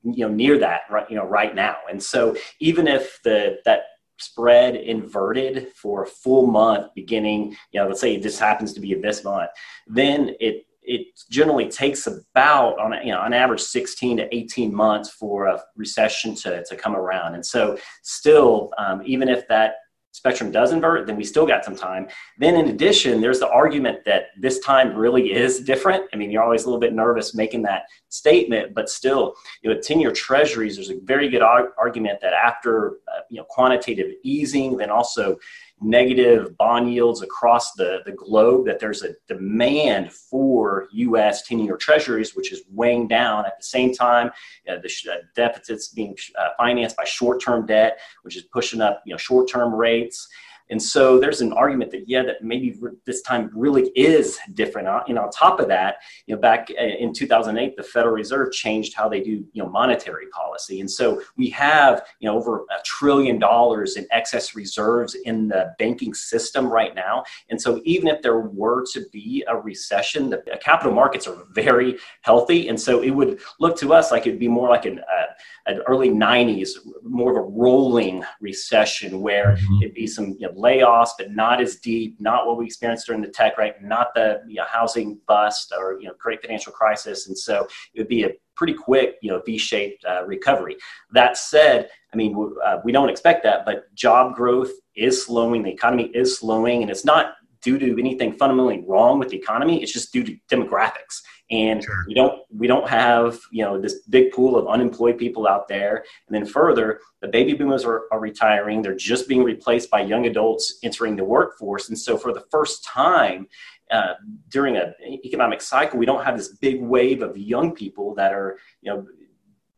[0.04, 1.76] you know near that right you know right now.
[1.90, 3.82] And so even if the that
[4.18, 8.94] spread inverted for a full month beginning, you know, let's say this happens to be
[8.94, 9.50] this month,
[9.86, 15.10] then it it generally takes about on you know on average 16 to 18 months
[15.10, 17.34] for a recession to, to come around.
[17.34, 19.74] And so still um, even if that
[20.18, 22.08] spectrum does invert, then we still got some time.
[22.38, 26.02] Then, in addition, there's the argument that this time really is different.
[26.12, 29.80] I mean, you're always a little bit nervous making that statement, but still, you know,
[29.80, 34.76] 10 year treasuries, there's a very good argument that after, uh, you know, quantitative easing,
[34.76, 35.36] then also
[35.80, 41.42] negative bond yields across the, the globe, that there's a demand for U.S.
[41.42, 44.30] 10 year treasuries, which is weighing down at the same time.
[44.68, 48.80] Uh, the sh- uh, deficits being uh, financed by short term debt, which is pushing
[48.80, 50.28] up you know, short term rates.
[50.70, 54.88] And so there's an argument that, yeah, that maybe this time really is different.
[54.88, 58.52] Uh, and on top of that, you know, back uh, in 2008, the Federal Reserve
[58.52, 60.80] changed how they do, you know, monetary policy.
[60.80, 65.74] And so we have, you know, over a trillion dollars in excess reserves in the
[65.78, 67.24] banking system right now.
[67.50, 71.98] And so even if there were to be a recession, the capital markets are very
[72.22, 72.68] healthy.
[72.68, 75.26] And so it would look to us like it'd be more like an, uh,
[75.66, 76.70] an early 90s,
[77.02, 79.82] more of a rolling recession where mm-hmm.
[79.82, 83.22] it'd be some you know, layoffs, but not as deep, not what we experienced during
[83.22, 83.80] the tech, right?
[83.82, 88.00] Not the you know, housing bust or you know great financial crisis, and so it
[88.00, 90.76] would be a pretty quick you know V-shaped uh, recovery.
[91.12, 95.70] That said, I mean uh, we don't expect that, but job growth is slowing, the
[95.70, 99.82] economy is slowing, and it's not due to anything fundamentally wrong with the economy.
[99.82, 102.04] It's just due to demographics and sure.
[102.06, 106.04] we don't we don't have you know this big pool of unemployed people out there.
[106.26, 108.82] And then further the baby boomers are, are retiring.
[108.82, 111.88] They're just being replaced by young adults entering the workforce.
[111.88, 113.48] And so for the first time
[113.90, 114.14] uh,
[114.50, 118.58] during an economic cycle we don't have this big wave of young people that are
[118.82, 119.06] you know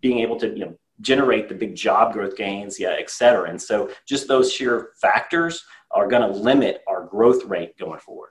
[0.00, 3.48] being able to you know generate the big job growth gains yeah et cetera.
[3.48, 8.30] And so just those sheer factors are going to limit our growth rate going forward.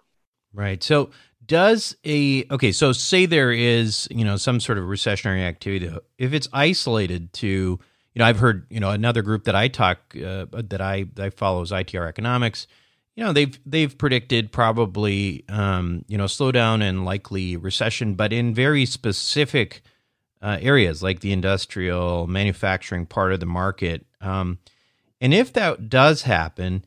[0.54, 0.82] Right.
[0.84, 1.12] So
[1.50, 6.32] does a okay so say there is you know some sort of recessionary activity if
[6.32, 7.80] it's isolated to you
[8.20, 11.62] know i've heard you know another group that i talk uh, that i i follow
[11.62, 12.68] is itr economics.
[13.16, 18.54] You know they've they've predicted probably um, you know slowdown and likely recession but in
[18.54, 19.82] very specific
[20.42, 24.06] uh, areas like the industrial manufacturing part of the market.
[24.22, 24.60] Um,
[25.20, 26.86] and if that does happen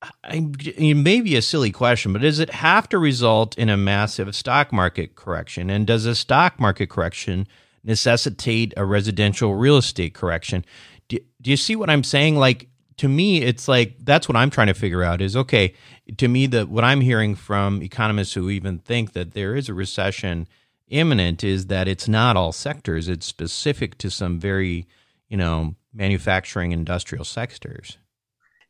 [0.00, 3.76] I, it may be a silly question, but does it have to result in a
[3.76, 5.70] massive stock market correction?
[5.70, 7.48] And does a stock market correction
[7.82, 10.64] necessitate a residential real estate correction?
[11.08, 12.36] Do, do you see what I'm saying?
[12.36, 15.74] Like, to me, it's like that's what I'm trying to figure out is okay,
[16.16, 19.74] to me, that what I'm hearing from economists who even think that there is a
[19.74, 20.46] recession
[20.88, 24.86] imminent is that it's not all sectors, it's specific to some very,
[25.28, 27.98] you know, manufacturing industrial sectors.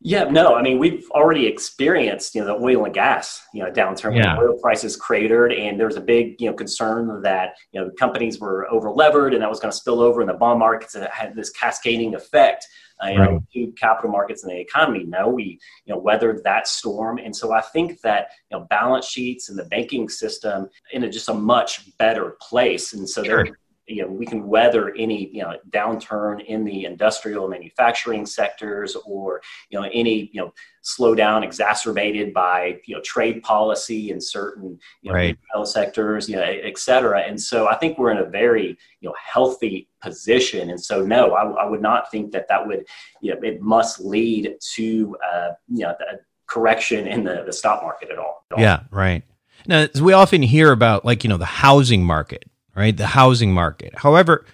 [0.00, 3.70] Yeah, no, I mean we've already experienced you know the oil and gas you know
[3.70, 4.36] downturn yeah.
[4.36, 7.90] when oil prices cratered, and there was a big you know concern that you know
[7.98, 10.94] companies were over levered, and that was going to spill over in the bond markets,
[10.94, 12.66] and it had this cascading effect.
[13.00, 13.30] Uh, you right.
[13.30, 15.04] know, to capital markets and the economy.
[15.04, 19.06] No, we you know weathered that storm, and so I think that you know balance
[19.06, 23.44] sheets and the banking system in a, just a much better place, and so sure.
[23.44, 23.58] they're
[23.88, 29.40] you know, we can weather any you know downturn in the industrial manufacturing sectors or
[29.70, 30.52] you know any you know
[30.84, 35.38] slowdown exacerbated by you know trade policy in certain you know right.
[35.64, 37.20] sectors, you know, et cetera.
[37.20, 40.70] And so I think we're in a very you know healthy position.
[40.70, 42.84] And so no, I, I would not think that that would
[43.20, 47.82] you know it must lead to uh, you know the correction in the, the stock
[47.82, 48.62] market at all, at all.
[48.62, 49.22] Yeah, right.
[49.66, 52.44] Now, we often hear about like you know the housing market
[52.78, 52.96] right?
[52.96, 53.92] The housing market.
[53.98, 54.46] However,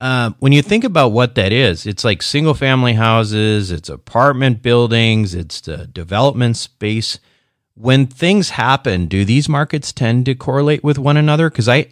[0.00, 4.62] uh, when you think about what that is, it's like single family houses, it's apartment
[4.62, 7.18] buildings, it's the development space.
[7.74, 11.50] When things happen, do these markets tend to correlate with one another?
[11.50, 11.86] Because I,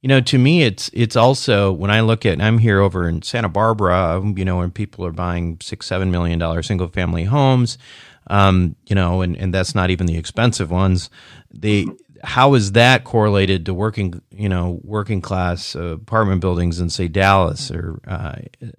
[0.00, 3.22] you know, to me, it's it's also when I look at, I'm here over in
[3.22, 7.78] Santa Barbara, you know, when people are buying six, seven million dollar single family homes,
[8.28, 11.10] um, you know, and, and that's not even the expensive ones.
[11.52, 11.86] They
[12.24, 17.06] how is that correlated to working, you know, working class uh, apartment buildings in say
[17.08, 18.36] Dallas or, uh,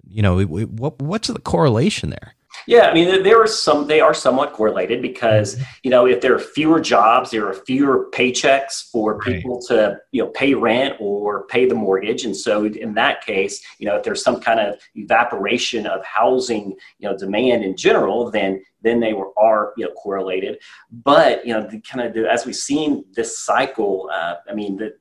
[0.08, 2.34] you know, what, what's the correlation there?
[2.66, 3.86] Yeah, I mean, there are some.
[3.86, 5.64] They are somewhat correlated because mm-hmm.
[5.84, 9.76] you know if there are fewer jobs, there are fewer paychecks for people right.
[9.76, 13.86] to you know pay rent or pay the mortgage, and so in that case, you
[13.86, 18.62] know if there's some kind of evaporation of housing you know demand in general, then
[18.82, 20.58] then they were are you know correlated.
[20.90, 24.76] But you know, the kind of the, as we've seen this cycle, uh, I mean
[24.76, 24.96] the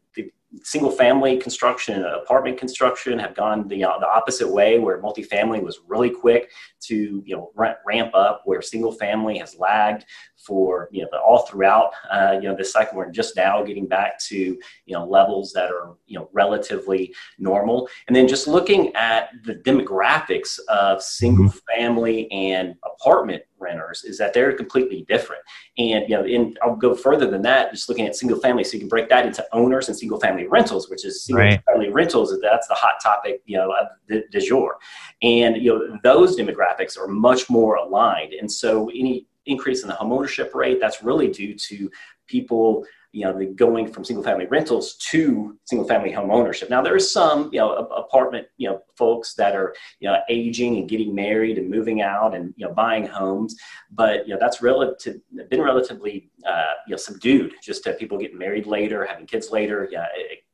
[0.64, 5.62] single family construction and apartment construction have gone the, uh, the opposite way where multifamily
[5.62, 7.52] was really quick to you know
[7.86, 10.06] ramp up where single family has lagged
[10.46, 14.20] for you know all throughout uh, you know this cycle we're just now getting back
[14.20, 17.90] to you know levels that are you know relatively normal.
[18.08, 21.80] And then just looking at the demographics of single mm-hmm.
[21.82, 25.42] family and apartment renters is that they're completely different.
[25.78, 28.64] And you know in i'll go further than that just looking at single family.
[28.64, 31.64] So you can break that into owners and single family rentals which is single right.
[31.66, 33.74] family rentals that's the hot topic you know
[34.08, 34.78] de, de jour.
[35.22, 38.34] And you know those demographics are much more aligned.
[38.34, 41.90] And so any increase in the homeownership rate, that's really due to
[42.28, 46.70] people you know, the going from single family rentals to single family home ownership.
[46.70, 50.76] Now there is some, you know, apartment, you know, folks that are, you know, aging
[50.76, 53.56] and getting married and moving out and, you know, buying homes,
[53.90, 58.38] but, you know, that's relative, been relatively, uh, you know, subdued just to people getting
[58.38, 60.08] married later, having kids later, yeah,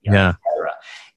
[0.04, 0.34] you know, yeah.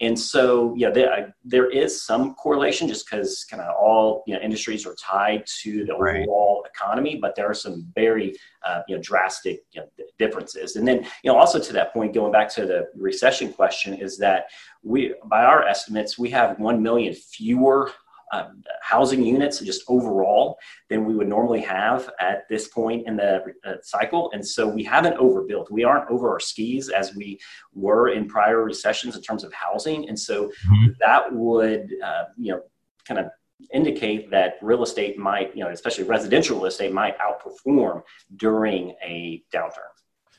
[0.01, 4.41] And so, yeah, there, there is some correlation just because kind of all you know
[4.41, 6.23] industries are tied to the right.
[6.23, 9.87] overall economy, but there are some very uh, you know drastic you know,
[10.19, 10.77] differences.
[10.77, 14.19] And then, you know, also to that point, going back to the recession question, is
[14.19, 14.47] that
[14.83, 17.91] we, by our estimates, we have one million fewer
[18.35, 18.49] uh,
[18.83, 20.59] housing units just overall
[20.91, 23.33] than we would normally have at this point in the
[23.65, 24.31] uh, cycle.
[24.33, 25.71] And so we haven't overbuilt.
[25.71, 27.39] We aren't over our skis as we
[27.73, 30.09] were in prior recessions in terms of housing.
[30.09, 30.87] And so mm-hmm.
[31.01, 32.63] that would, uh, you know,
[33.07, 33.27] kind of
[33.73, 38.03] indicate that real estate might, you know, especially residential real estate might outperform
[38.37, 39.94] during a downturn.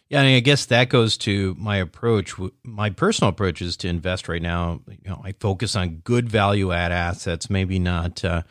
[0.08, 2.36] Yeah, I, mean, I guess that goes to my approach.
[2.64, 4.82] My personal approach is to invest right now.
[4.88, 7.50] You know, I focus on good value add assets.
[7.50, 8.44] Maybe not uh,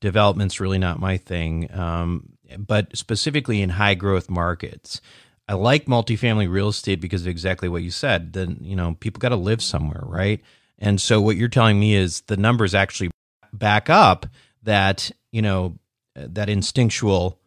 [0.00, 5.00] development's really not my thing, um, but specifically in high growth markets.
[5.48, 8.34] I like multifamily real estate because of exactly what you said.
[8.34, 10.42] Then you know, people got to live somewhere, right?
[10.78, 13.10] And so what you're telling me is the numbers actually
[13.52, 14.26] back up
[14.62, 15.78] that you know
[16.14, 17.38] that instinctual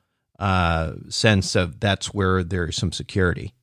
[0.42, 3.54] uh, sense of that's where there's some security.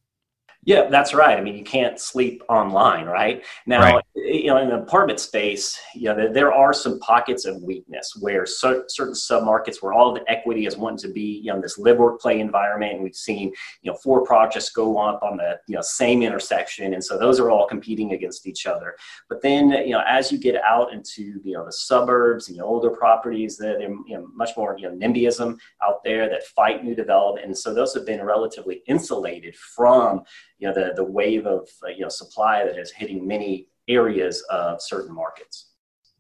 [0.69, 1.39] Yeah, that's right.
[1.39, 3.43] I mean, you can't sleep online, right?
[3.65, 4.05] Now, right.
[4.15, 8.45] you know, in the apartment space, you know, there, are some pockets of weakness where
[8.45, 11.97] cer- certain submarkets where all the equity is wanting to be, you know, this live
[11.97, 12.93] work play environment.
[12.93, 13.51] And we've seen,
[13.81, 16.93] you know, four projects go up on the, you know, same intersection.
[16.93, 18.95] And so those are all competing against each other.
[19.31, 22.63] But then, you know, as you get out into, you know, the suburbs and you
[22.63, 26.85] know, older properties, they're you know, much more, you know, NIMBYism out there that fight
[26.85, 27.47] new development.
[27.47, 30.25] And so those have been relatively insulated from,
[30.59, 34.43] you know the the wave of uh, you know supply that is hitting many areas
[34.51, 35.71] of certain markets.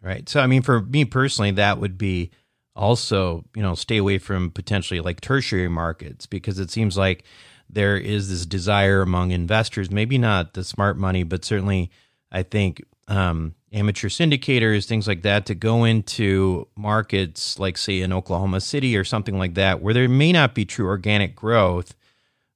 [0.01, 0.29] Right.
[0.29, 2.31] So I mean, for me personally, that would be
[2.77, 7.24] also you know stay away from potentially like tertiary markets because it seems like
[7.68, 11.90] there is this desire among investors, maybe not the smart money, but certainly
[12.33, 18.12] I think um, amateur syndicators, things like that, to go into markets like, say, in
[18.12, 21.94] Oklahoma City or something like that, where there may not be true organic growth,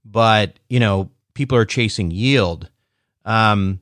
[0.05, 2.71] but you know people are chasing yield.
[3.25, 3.81] Um,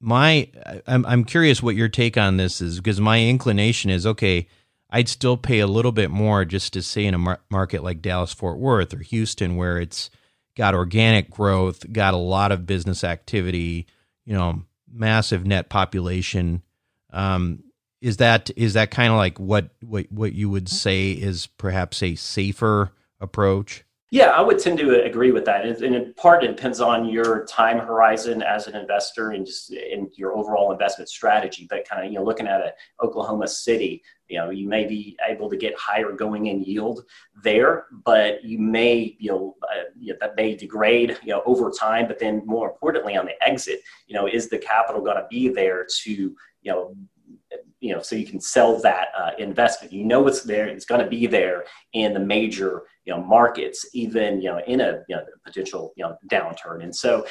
[0.00, 0.48] my,
[0.86, 4.46] I'm, I'm curious what your take on this is because my inclination is okay.
[4.90, 8.02] I'd still pay a little bit more just to say in a mar- market like
[8.02, 10.10] Dallas Fort Worth or Houston, where it's
[10.56, 13.86] got organic growth, got a lot of business activity,
[14.24, 14.62] you know,
[14.92, 16.62] massive net population.
[17.12, 17.62] Um,
[18.00, 22.02] is that is that kind of like what, what what you would say is perhaps
[22.02, 23.84] a safer approach?
[24.12, 25.64] Yeah, I would tend to agree with that.
[25.64, 30.10] And in part, it depends on your time horizon as an investor and just in
[30.16, 31.68] your overall investment strategy.
[31.70, 35.16] But kind of, you know, looking at a Oklahoma City, you know, you may be
[35.28, 37.04] able to get higher going in yield
[37.44, 41.70] there, but you may, you know, uh, you know, that may degrade, you know, over
[41.70, 42.08] time.
[42.08, 45.50] But then more importantly, on the exit, you know, is the capital going to be
[45.50, 46.96] there to, you know,
[47.80, 49.92] you know, so you can sell that uh, investment.
[49.92, 53.88] You know it's there; it's going to be there in the major, you know, markets,
[53.94, 56.82] even you know, in a you know, potential you know downturn.
[56.82, 57.26] And so,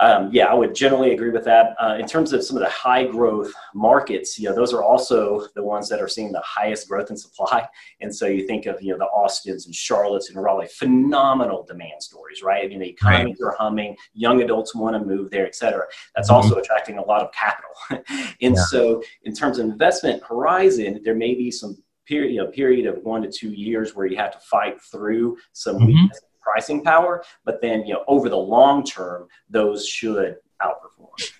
[0.00, 1.74] um, yeah, I would generally agree with that.
[1.80, 5.46] Uh, in terms of some of the high growth markets, you know, those are also
[5.54, 7.66] the ones that are seeing the highest growth in supply.
[8.00, 12.02] And so you think of, you know, the Austins and Charlottes and Raleigh, phenomenal demand
[12.02, 12.64] stories, right?
[12.64, 13.48] I mean, the economies right.
[13.48, 15.84] are humming, young adults want to move there, et cetera.
[16.16, 16.36] That's mm-hmm.
[16.36, 17.70] also attracting a lot of capital.
[18.40, 18.64] and yeah.
[18.64, 23.02] so in terms of investment horizon, there may be some period, you know, period of
[23.04, 25.86] one to two years where you have to fight through some mm-hmm.
[25.86, 31.32] weakness pricing power, but then you know over the long term, those should outperform.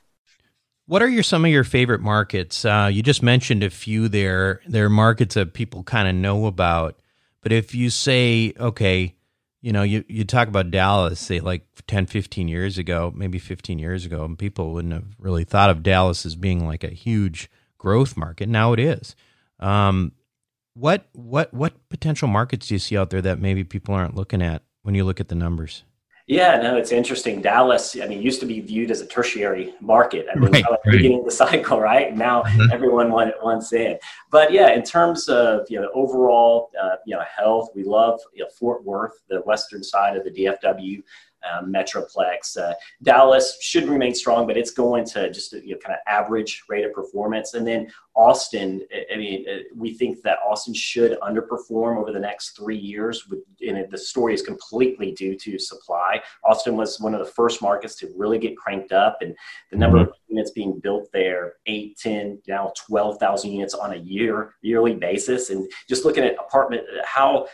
[0.87, 2.65] What are your some of your favorite markets?
[2.65, 4.61] Uh, you just mentioned a few there.
[4.67, 7.01] There are markets that people kind of know about,
[7.41, 9.15] but if you say, okay,
[9.63, 13.79] you know, you, you talk about Dallas, say like 10, 15 years ago, maybe 15
[13.79, 17.49] years ago, and people wouldn't have really thought of Dallas as being like a huge
[17.79, 18.49] growth market.
[18.49, 19.15] Now it is.
[19.61, 20.13] Um,
[20.75, 24.43] what what what potential markets do you see out there that maybe people aren't looking
[24.43, 25.85] at when you look at the numbers?
[26.29, 27.43] Yeah, no, it's interesting.
[27.43, 30.27] Dallas, I mean, used to be viewed as a tertiary market.
[30.31, 30.79] I mean, right, right.
[30.85, 32.17] beginning of the cycle, right?
[32.17, 32.73] Now mm-hmm.
[32.73, 33.99] everyone wants in.
[34.31, 38.45] But yeah, in terms of you know overall uh, you know health, we love you
[38.45, 41.03] know, Fort Worth, the western side of the DFW
[41.51, 42.57] uh, Metroplex.
[42.57, 46.63] Uh, Dallas should remain strong, but it's going to just you know, kind of average
[46.69, 47.55] rate of performance.
[47.55, 52.57] And then Austin, I mean, uh, we think that Austin should underperform over the next
[52.57, 53.27] three years.
[53.67, 56.21] And the story is completely due to supply.
[56.45, 59.35] Austin was one of the first markets to really get cranked up, and
[59.71, 60.11] the number mm-hmm.
[60.11, 65.51] of units being built there 8, 10, now 12,000 units on a year yearly basis.
[65.51, 67.47] And just looking at apartment, how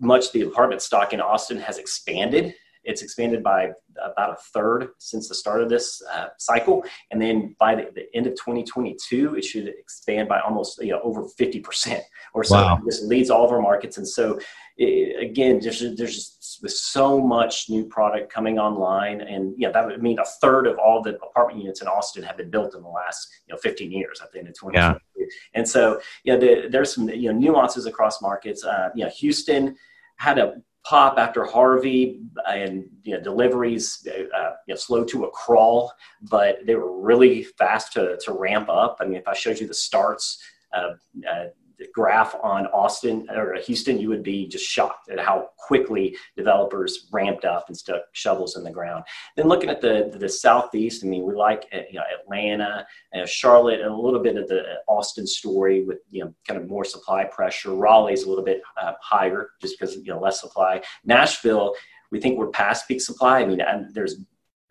[0.00, 2.54] much the apartment stock in Austin has expanded
[2.84, 7.54] it's expanded by about a third since the start of this uh, cycle, and then
[7.58, 11.60] by the, the, end of 2022, it should expand by almost you know over 50
[11.60, 12.02] percent
[12.34, 12.56] or so.
[12.56, 12.80] Wow.
[12.84, 14.38] This leads all of our markets, and so
[14.76, 20.02] it, again, there's there's just so much new product coming online, and yeah, that would
[20.02, 22.88] mean a third of all the apartment units in Austin have been built in the
[22.88, 25.00] last you know 15 years at the end of 2022.
[25.16, 25.26] Yeah.
[25.54, 28.64] And so yeah, the, there's some you know nuances across markets.
[28.64, 29.76] Uh, you know, Houston
[30.16, 30.54] had a
[30.84, 36.58] pop after Harvey and you know, deliveries uh, you know, slow to a crawl, but
[36.66, 38.98] they were really fast to, to ramp up.
[39.00, 40.42] I mean, if I showed you the starts,
[40.74, 40.90] uh,
[41.30, 41.44] uh,
[41.92, 47.44] graph on Austin or Houston, you would be just shocked at how quickly developers ramped
[47.44, 49.04] up and stuck shovels in the ground.
[49.36, 53.26] Then looking at the the southeast, I mean, we like uh, you know, Atlanta, uh,
[53.26, 56.84] Charlotte, and a little bit of the Austin story with you know kind of more
[56.84, 57.74] supply pressure.
[57.74, 60.82] Raleigh's a little bit uh, higher just because you know less supply.
[61.04, 61.74] Nashville.
[62.10, 63.40] We think we're past peak supply.
[63.40, 63.60] I mean,
[63.92, 64.18] there's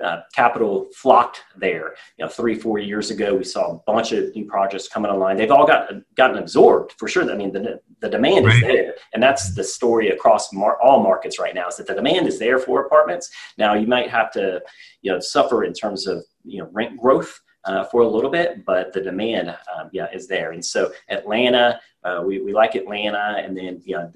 [0.03, 1.95] uh, capital flocked there.
[2.17, 5.37] You know, three, four years ago, we saw a bunch of new projects coming online.
[5.37, 7.29] They've all got gotten absorbed for sure.
[7.31, 8.55] I mean, the, the demand right.
[8.55, 11.67] is there, and that's the story across mar- all markets right now.
[11.67, 13.31] Is that the demand is there for apartments?
[13.57, 14.61] Now, you might have to,
[15.01, 18.66] you know, suffer in terms of you know rent growth uh, for a little bit,
[18.66, 20.51] but the demand, um, yeah, is there.
[20.51, 24.11] And so Atlanta, uh, we, we like Atlanta, and then you know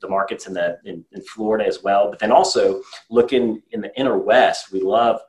[0.00, 2.10] the markets in the in, in, Florida as well.
[2.10, 5.20] But then also looking in the inner west, we love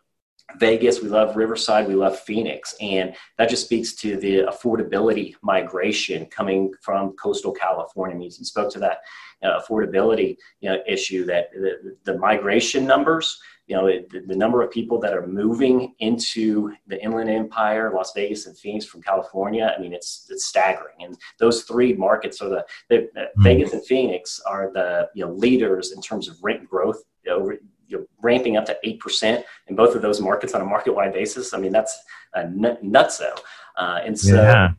[0.58, 6.26] Vegas, we love Riverside, we love Phoenix, and that just speaks to the affordability migration
[6.26, 8.18] coming from coastal California.
[8.18, 9.00] I you spoke to that
[9.42, 14.62] uh, affordability you know, issue that the, the migration numbers you know, it, the, number
[14.62, 19.74] of people that are moving into the Inland Empire, Las Vegas, and Phoenix from California,
[19.76, 20.96] I mean, it's it's staggering.
[21.00, 23.44] And those three markets are the, the mm-hmm.
[23.44, 27.02] Vegas and Phoenix are the you know leaders in terms of rent growth.
[27.24, 27.52] You know,
[27.88, 31.14] you know, ramping up to eight percent in both of those markets on a market-wide
[31.14, 31.54] basis.
[31.54, 31.98] I mean, that's
[32.36, 33.36] a nutso.
[33.78, 34.74] Uh, and so, yeah.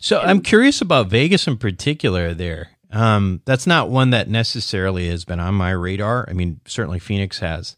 [0.00, 2.34] so and, I'm curious about Vegas in particular.
[2.34, 6.26] There, um, that's not one that necessarily has been on my radar.
[6.28, 7.76] I mean, certainly Phoenix has.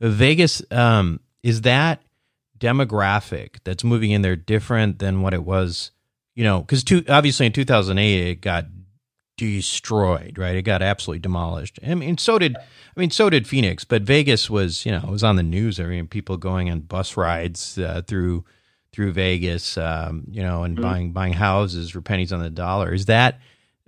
[0.00, 2.02] Vegas, um, is that
[2.58, 5.90] demographic that's moving in there different than what it was?
[6.34, 8.66] You know, because obviously in 2008 it got
[9.36, 10.56] destroyed, right?
[10.56, 11.78] It got absolutely demolished.
[11.86, 15.10] I mean, so did I mean, so did Phoenix, but Vegas was, you know, it
[15.10, 15.80] was on the news.
[15.80, 18.44] I mean, people going on bus rides uh, through
[18.92, 20.82] through Vegas, um, you know, and mm-hmm.
[20.82, 22.92] buying buying houses for pennies on the dollar.
[22.92, 23.40] Is that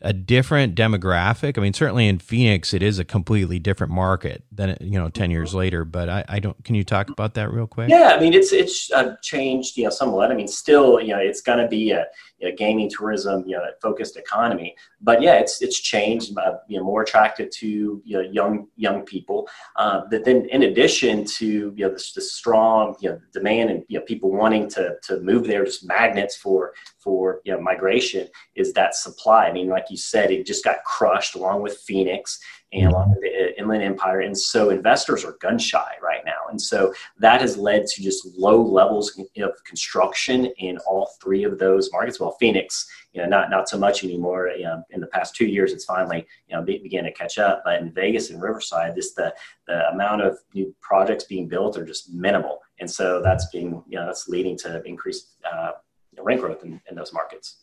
[0.03, 1.59] a different demographic.
[1.59, 5.31] I mean, certainly in Phoenix, it is a completely different market than you know ten
[5.31, 5.85] years later.
[5.85, 6.63] But I, I don't.
[6.65, 7.91] Can you talk about that real quick?
[7.91, 10.31] Yeah, I mean, it's it's uh, changed, you know, somewhat.
[10.31, 12.07] I mean, still, you know, it's going to be a,
[12.43, 14.74] a, gaming tourism, you know, focused economy.
[15.01, 19.03] But yeah, it's it's changed, uh, you know, more attractive to you know, young young
[19.03, 19.49] people.
[19.76, 23.99] Uh, then, in addition to you know the, the strong you know demand and you
[23.99, 28.72] know people wanting to to move there, just magnets for for you know migration is
[28.74, 29.47] that supply.
[29.47, 32.41] I mean, like you said, it just got crushed along with Phoenix
[32.72, 33.28] and along with the
[33.61, 37.87] Inland Empire, and so investors are gun shy right now, and so that has led
[37.87, 42.19] to just low levels of construction in all three of those markets.
[42.19, 44.49] Well, Phoenix, you know, not not so much anymore.
[44.49, 47.63] You know, in the past two years, it's finally you know began to catch up,
[47.65, 49.35] but in Vegas and Riverside, this the
[49.67, 53.99] the amount of new projects being built are just minimal, and so that's being you
[53.99, 55.73] know that's leading to increased uh,
[56.19, 57.59] rent growth in, in those markets.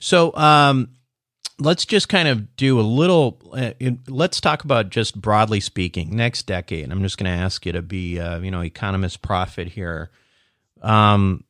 [0.00, 0.90] So um,
[1.58, 3.40] let's just kind of do a little.
[3.52, 3.72] Uh,
[4.08, 6.90] let's talk about just broadly speaking next decade.
[6.90, 10.10] I'm just going to ask you to be, uh, you know, economist prophet here.
[10.82, 11.44] Um,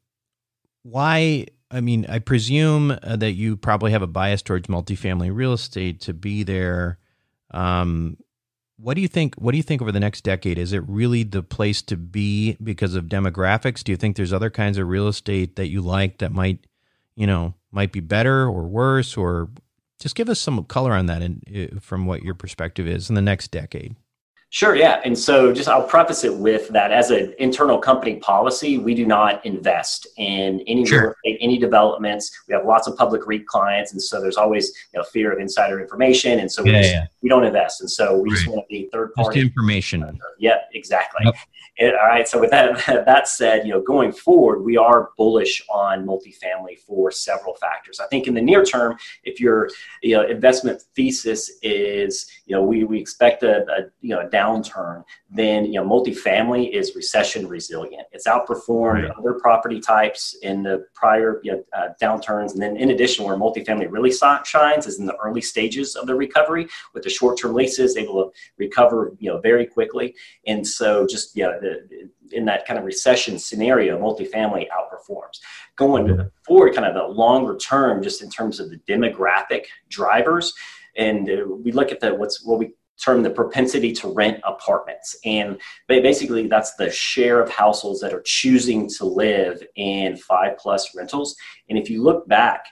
[0.83, 1.47] why?
[1.71, 6.01] I mean, I presume uh, that you probably have a bias towards multifamily real estate
[6.03, 6.99] to be there.
[7.51, 8.17] Um,
[8.77, 9.35] what do you think?
[9.37, 10.59] What do you think over the next decade?
[10.59, 13.83] Is it really the place to be because of demographics?
[13.83, 16.67] Do you think there's other kinds of real estate that you like that might,
[17.17, 19.49] you know, might be better or worse, or
[20.05, 23.15] just give us some color on that and uh, from what your perspective is in
[23.15, 23.97] the next decade.
[24.55, 25.01] Sure, yeah.
[25.05, 29.05] And so just I'll preface it with that as an internal company policy, we do
[29.05, 31.17] not invest in any sure.
[31.25, 32.31] estate, any developments.
[32.47, 35.41] We have lots of public REIT clients, and so there's always you know, fear of
[35.41, 37.07] insider information, and so we, yeah, just, yeah.
[37.21, 37.81] we don't invest.
[37.81, 38.37] And so we right.
[38.37, 39.41] just want to be third party.
[39.41, 40.21] Just information.
[40.39, 41.25] Yeah, exactly.
[41.25, 41.35] Yep.
[41.77, 42.29] It, all right.
[42.29, 47.11] So with that that said, you know, going forward, we are bullish on multifamily for
[47.11, 47.99] several factors.
[47.99, 49.69] I think in the near term, if your
[50.03, 54.31] you know investment thesis is you know we, we expect a, a you know a
[54.45, 58.07] downturn, then you know multifamily is recession resilient.
[58.13, 59.11] It's outperformed right.
[59.19, 63.37] other property types in the prior you know, uh, downturns, and then in addition, where
[63.37, 64.13] multifamily really
[64.45, 68.25] shines is in the early stages of the recovery with the short term leases able
[68.25, 70.15] to recover you know very quickly,
[70.47, 71.45] and so just yeah.
[71.45, 75.39] You know, the, in that kind of recession scenario, multifamily outperforms.
[75.77, 80.53] Going forward, kind of the longer term, just in terms of the demographic drivers,
[80.97, 82.73] and uh, we look at the what's what we
[83.03, 88.23] term the propensity to rent apartments, and basically that's the share of households that are
[88.25, 91.37] choosing to live in five plus rentals.
[91.69, 92.67] And if you look back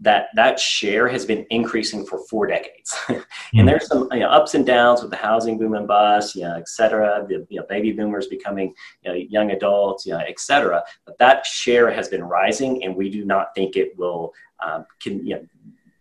[0.00, 2.94] that that share has been increasing for four decades.
[3.08, 3.22] and
[3.54, 3.66] mm.
[3.66, 6.56] there's some you know, ups and downs with the housing boom and bust, you know,
[6.56, 10.38] et cetera, the you know, baby boomers becoming you know, young adults, you know, et
[10.38, 10.82] cetera.
[11.06, 14.32] But that share has been rising, and we do not think it will
[14.64, 15.46] um, can, you know,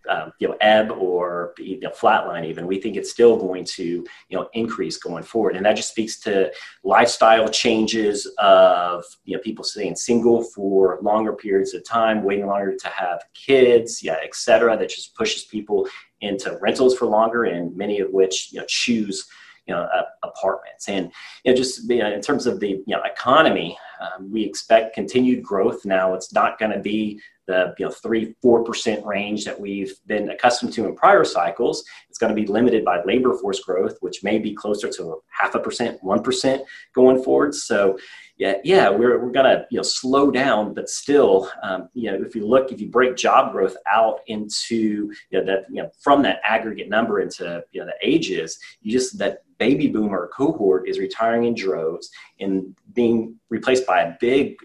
[0.10, 3.84] um, you know ebb or you know, flatline even we think it's still going to
[3.84, 6.51] you know increase going forward and that just speaks to
[6.84, 12.76] lifestyle changes of you know people staying single for longer periods of time waiting longer
[12.76, 15.88] to have kids yeah et cetera that just pushes people
[16.22, 19.28] into rentals for longer and many of which you know choose
[19.68, 20.88] you know, uh, apartments.
[20.88, 21.12] And
[21.43, 24.95] you know, just you know, in terms of the you know, economy, um, we expect
[24.95, 25.85] continued growth.
[25.85, 29.95] Now, it's not going to be the you know three four percent range that we've
[30.07, 31.83] been accustomed to in prior cycles.
[32.09, 35.55] It's going to be limited by labor force growth, which may be closer to half
[35.55, 37.53] a percent, one percent going forward.
[37.53, 37.97] So
[38.37, 42.35] yeah, yeah, we're, we're gonna you know slow down, but still, um, you know, if
[42.35, 46.21] you look, if you break job growth out into you know that you know from
[46.23, 50.99] that aggregate number into you know the ages, you just that baby boomer cohort is
[50.99, 54.56] retiring in droves and being replaced by a big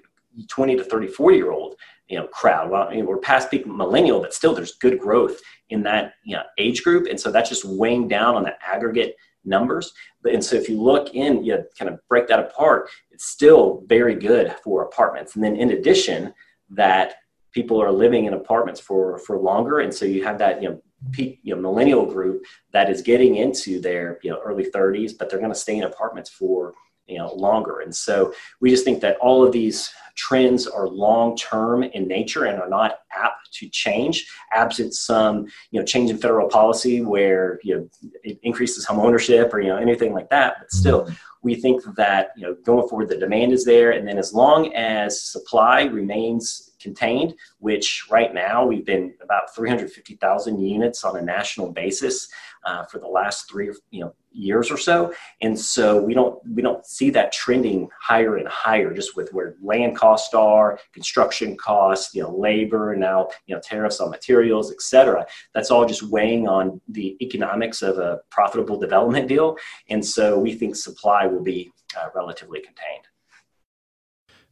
[0.48, 1.76] 20 to 34 year old
[2.10, 2.70] you know crowd.
[2.70, 6.36] Well, I mean, we're past peak millennial, but still there's good growth in that you
[6.36, 9.14] know, age group, and so that's just weighing down on the aggregate
[9.44, 9.92] numbers.
[10.22, 13.84] But, and so if you look in, you kind of break that apart, it's still
[13.86, 15.36] very good for apartments.
[15.36, 16.34] And then in addition,
[16.70, 17.14] that
[17.52, 20.82] people are living in apartments for for longer, and so you have that you know
[21.16, 25.38] you know millennial group that is getting into their you know early 30s, but they're
[25.38, 26.74] going to stay in apartments for
[27.06, 27.80] you know longer.
[27.80, 32.44] And so we just think that all of these trends are long term in nature
[32.44, 34.30] and are not apt to change.
[34.52, 37.88] Absent some you know change in federal policy where you know
[38.22, 41.08] it increases home ownership or you know anything like that but still
[41.42, 43.92] we think that you know going forward the demand is there.
[43.92, 50.60] And then as long as supply remains contained, which right now we've been about 350,000
[50.60, 52.28] units on a national basis
[52.64, 56.62] uh, for the last three you know years or so, and so we don't we
[56.62, 62.14] don't see that trending higher and higher just with where land costs are, construction costs,
[62.14, 65.26] you know, labor, now you know tariffs on materials, et cetera.
[65.54, 69.56] That's all just weighing on the economics of a profitable development deal,
[69.88, 73.09] and so we think supply will be uh, relatively contained.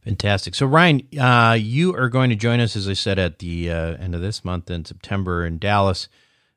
[0.09, 0.54] Fantastic.
[0.54, 3.96] So, Ryan, uh, you are going to join us, as I said, at the uh,
[3.96, 6.09] end of this month in September in Dallas,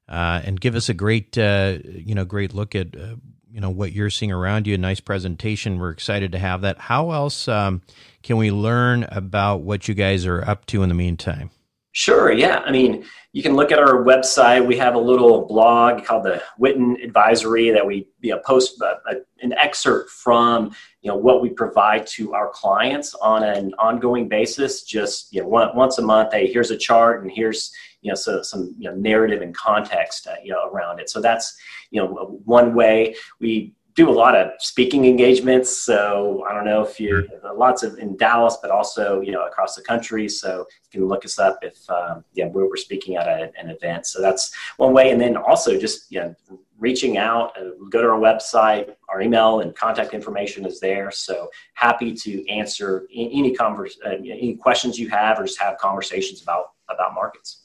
[0.07, 3.15] uh, and give us a great, uh, you know, great look at, uh,
[3.51, 4.75] you know, what you're seeing around you.
[4.75, 5.79] A nice presentation.
[5.79, 6.79] We're excited to have that.
[6.79, 7.81] How else um,
[8.23, 11.51] can we learn about what you guys are up to in the meantime?
[11.93, 12.31] Sure.
[12.31, 12.59] Yeah.
[12.59, 14.65] I mean, you can look at our website.
[14.65, 18.97] We have a little blog called the Witten Advisory that we you know, post a,
[19.09, 24.29] a, an excerpt from you know what we provide to our clients on an ongoing
[24.29, 24.83] basis.
[24.83, 26.33] Just you know one, once a month.
[26.33, 30.27] Hey, here's a chart, and here's you know so, some you know, narrative and context
[30.27, 31.09] uh, you know around it.
[31.09, 31.57] So that's
[31.89, 35.75] you know one way we do a lot of speaking engagements.
[35.77, 39.75] So I don't know if you lots of in Dallas, but also you know across
[39.75, 40.29] the country.
[40.29, 44.05] So you can look us up if um, yeah we're speaking at a, an event.
[44.05, 46.35] So that's one way, and then also just you know
[46.77, 47.57] reaching out.
[47.57, 48.95] Uh, go to our website.
[49.09, 51.11] Our email and contact information is there.
[51.11, 56.41] So happy to answer any converse, uh, any questions you have, or just have conversations
[56.41, 57.63] about about markets.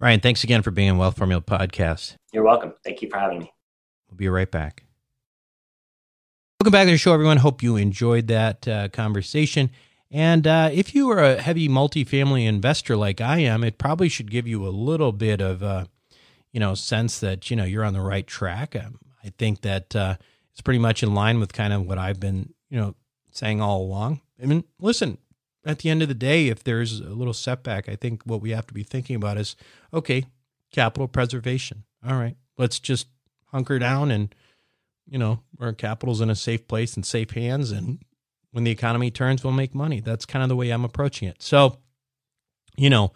[0.00, 2.14] Ryan, thanks again for being on Wealth Formula Podcast.
[2.32, 2.74] You're welcome.
[2.84, 3.52] Thank you for having me.
[4.08, 4.87] We'll be right back.
[6.68, 7.38] Welcome back to the show, everyone.
[7.38, 9.70] Hope you enjoyed that uh, conversation.
[10.10, 14.30] And uh, if you are a heavy multifamily investor like I am, it probably should
[14.30, 15.86] give you a little bit of, uh,
[16.52, 18.76] you know, sense that you know you're on the right track.
[18.76, 20.16] Um, I think that uh,
[20.52, 22.94] it's pretty much in line with kind of what I've been, you know,
[23.30, 24.20] saying all along.
[24.42, 25.16] I mean, listen,
[25.64, 28.50] at the end of the day, if there's a little setback, I think what we
[28.50, 29.56] have to be thinking about is
[29.94, 30.26] okay,
[30.70, 31.84] capital preservation.
[32.06, 33.06] All right, let's just
[33.46, 34.34] hunker down and,
[35.10, 37.70] you know, our capital's in a safe place and safe hands.
[37.70, 37.98] And
[38.52, 40.00] when the economy turns, we'll make money.
[40.00, 41.42] That's kind of the way I'm approaching it.
[41.42, 41.78] So,
[42.76, 43.12] you know,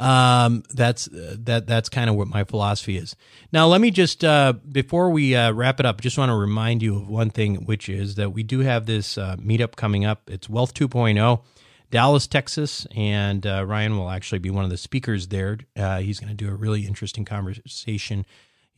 [0.00, 3.14] um, that's uh, that that's kind of what my philosophy is.
[3.52, 6.82] Now, let me just uh, before we uh, wrap it up, just want to remind
[6.82, 10.30] you of one thing, which is that we do have this uh, meetup coming up.
[10.30, 11.42] It's Wealth 2.0,
[11.90, 15.58] Dallas, Texas, and uh, Ryan will actually be one of the speakers there.
[15.76, 18.24] Uh, he's going to do a really interesting conversation.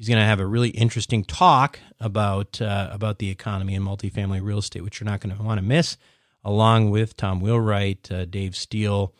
[0.02, 4.58] He's going to have a really interesting talk about about the economy and multifamily real
[4.58, 5.96] estate, which you're not going to want to miss.
[6.42, 9.14] Along with Tom Wheelwright, Dave Steele,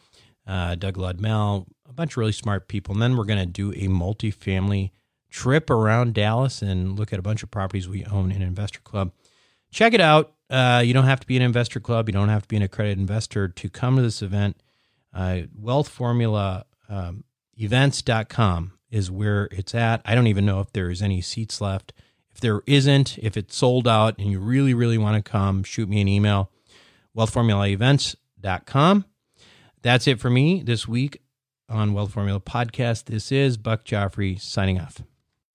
[0.45, 2.95] Doug Ludmell, a bunch of really smart people.
[2.95, 4.91] And then we're going to do a multifamily
[5.31, 9.13] trip around Dallas and look at a bunch of properties we own in Investor Club.
[9.71, 10.33] Check it out.
[10.51, 12.09] Uh, you don't have to be an investor club.
[12.09, 14.61] You don't have to be an accredited investor to come to this event.
[15.15, 15.43] Uh,
[16.89, 20.03] um, is where it's at.
[20.05, 21.93] I don't even know if there is any seats left.
[22.31, 25.89] If there isn't, if it's sold out and you really, really want to come, shoot
[25.89, 26.51] me an email.
[27.17, 29.05] Wealthformulaevents.com.
[29.83, 31.21] That's it for me this week
[31.69, 33.05] on Wealth Formula Podcast.
[33.05, 35.03] This is Buck Joffrey signing off.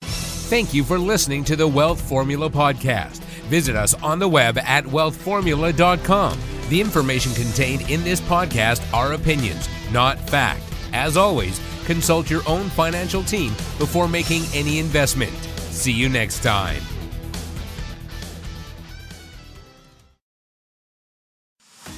[0.02, 3.18] Thank you for listening to the Wealth Formula Podcast.
[3.50, 6.40] Visit us on the web at wealthformula.com.
[6.70, 10.64] The information contained in this podcast are opinions, not fact.
[10.94, 15.34] As always, consult your own financial team before making any investment.
[15.72, 16.84] See you next time.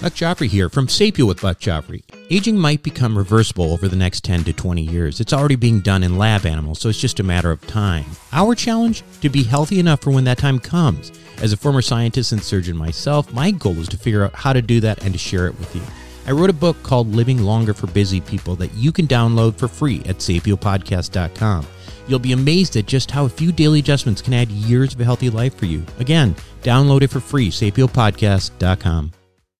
[0.01, 2.03] Buck Joffrey here from Sapio with Buck Joffrey.
[2.29, 5.19] Aging might become reversible over the next 10 to 20 years.
[5.19, 8.05] It's already being done in lab animals, so it's just a matter of time.
[8.31, 9.03] Our challenge?
[9.19, 11.11] To be healthy enough for when that time comes.
[11.41, 14.61] As a former scientist and surgeon myself, my goal is to figure out how to
[14.61, 15.81] do that and to share it with you.
[16.29, 19.67] I wrote a book called Living Longer for Busy People that you can download for
[19.67, 21.65] free at sapiopodcast.com.
[22.07, 25.05] You'll be amazed at just how a few daily adjustments can add years of a
[25.05, 25.83] healthy life for you.
[25.97, 29.18] Again, download it for free, sapiopodcast.com.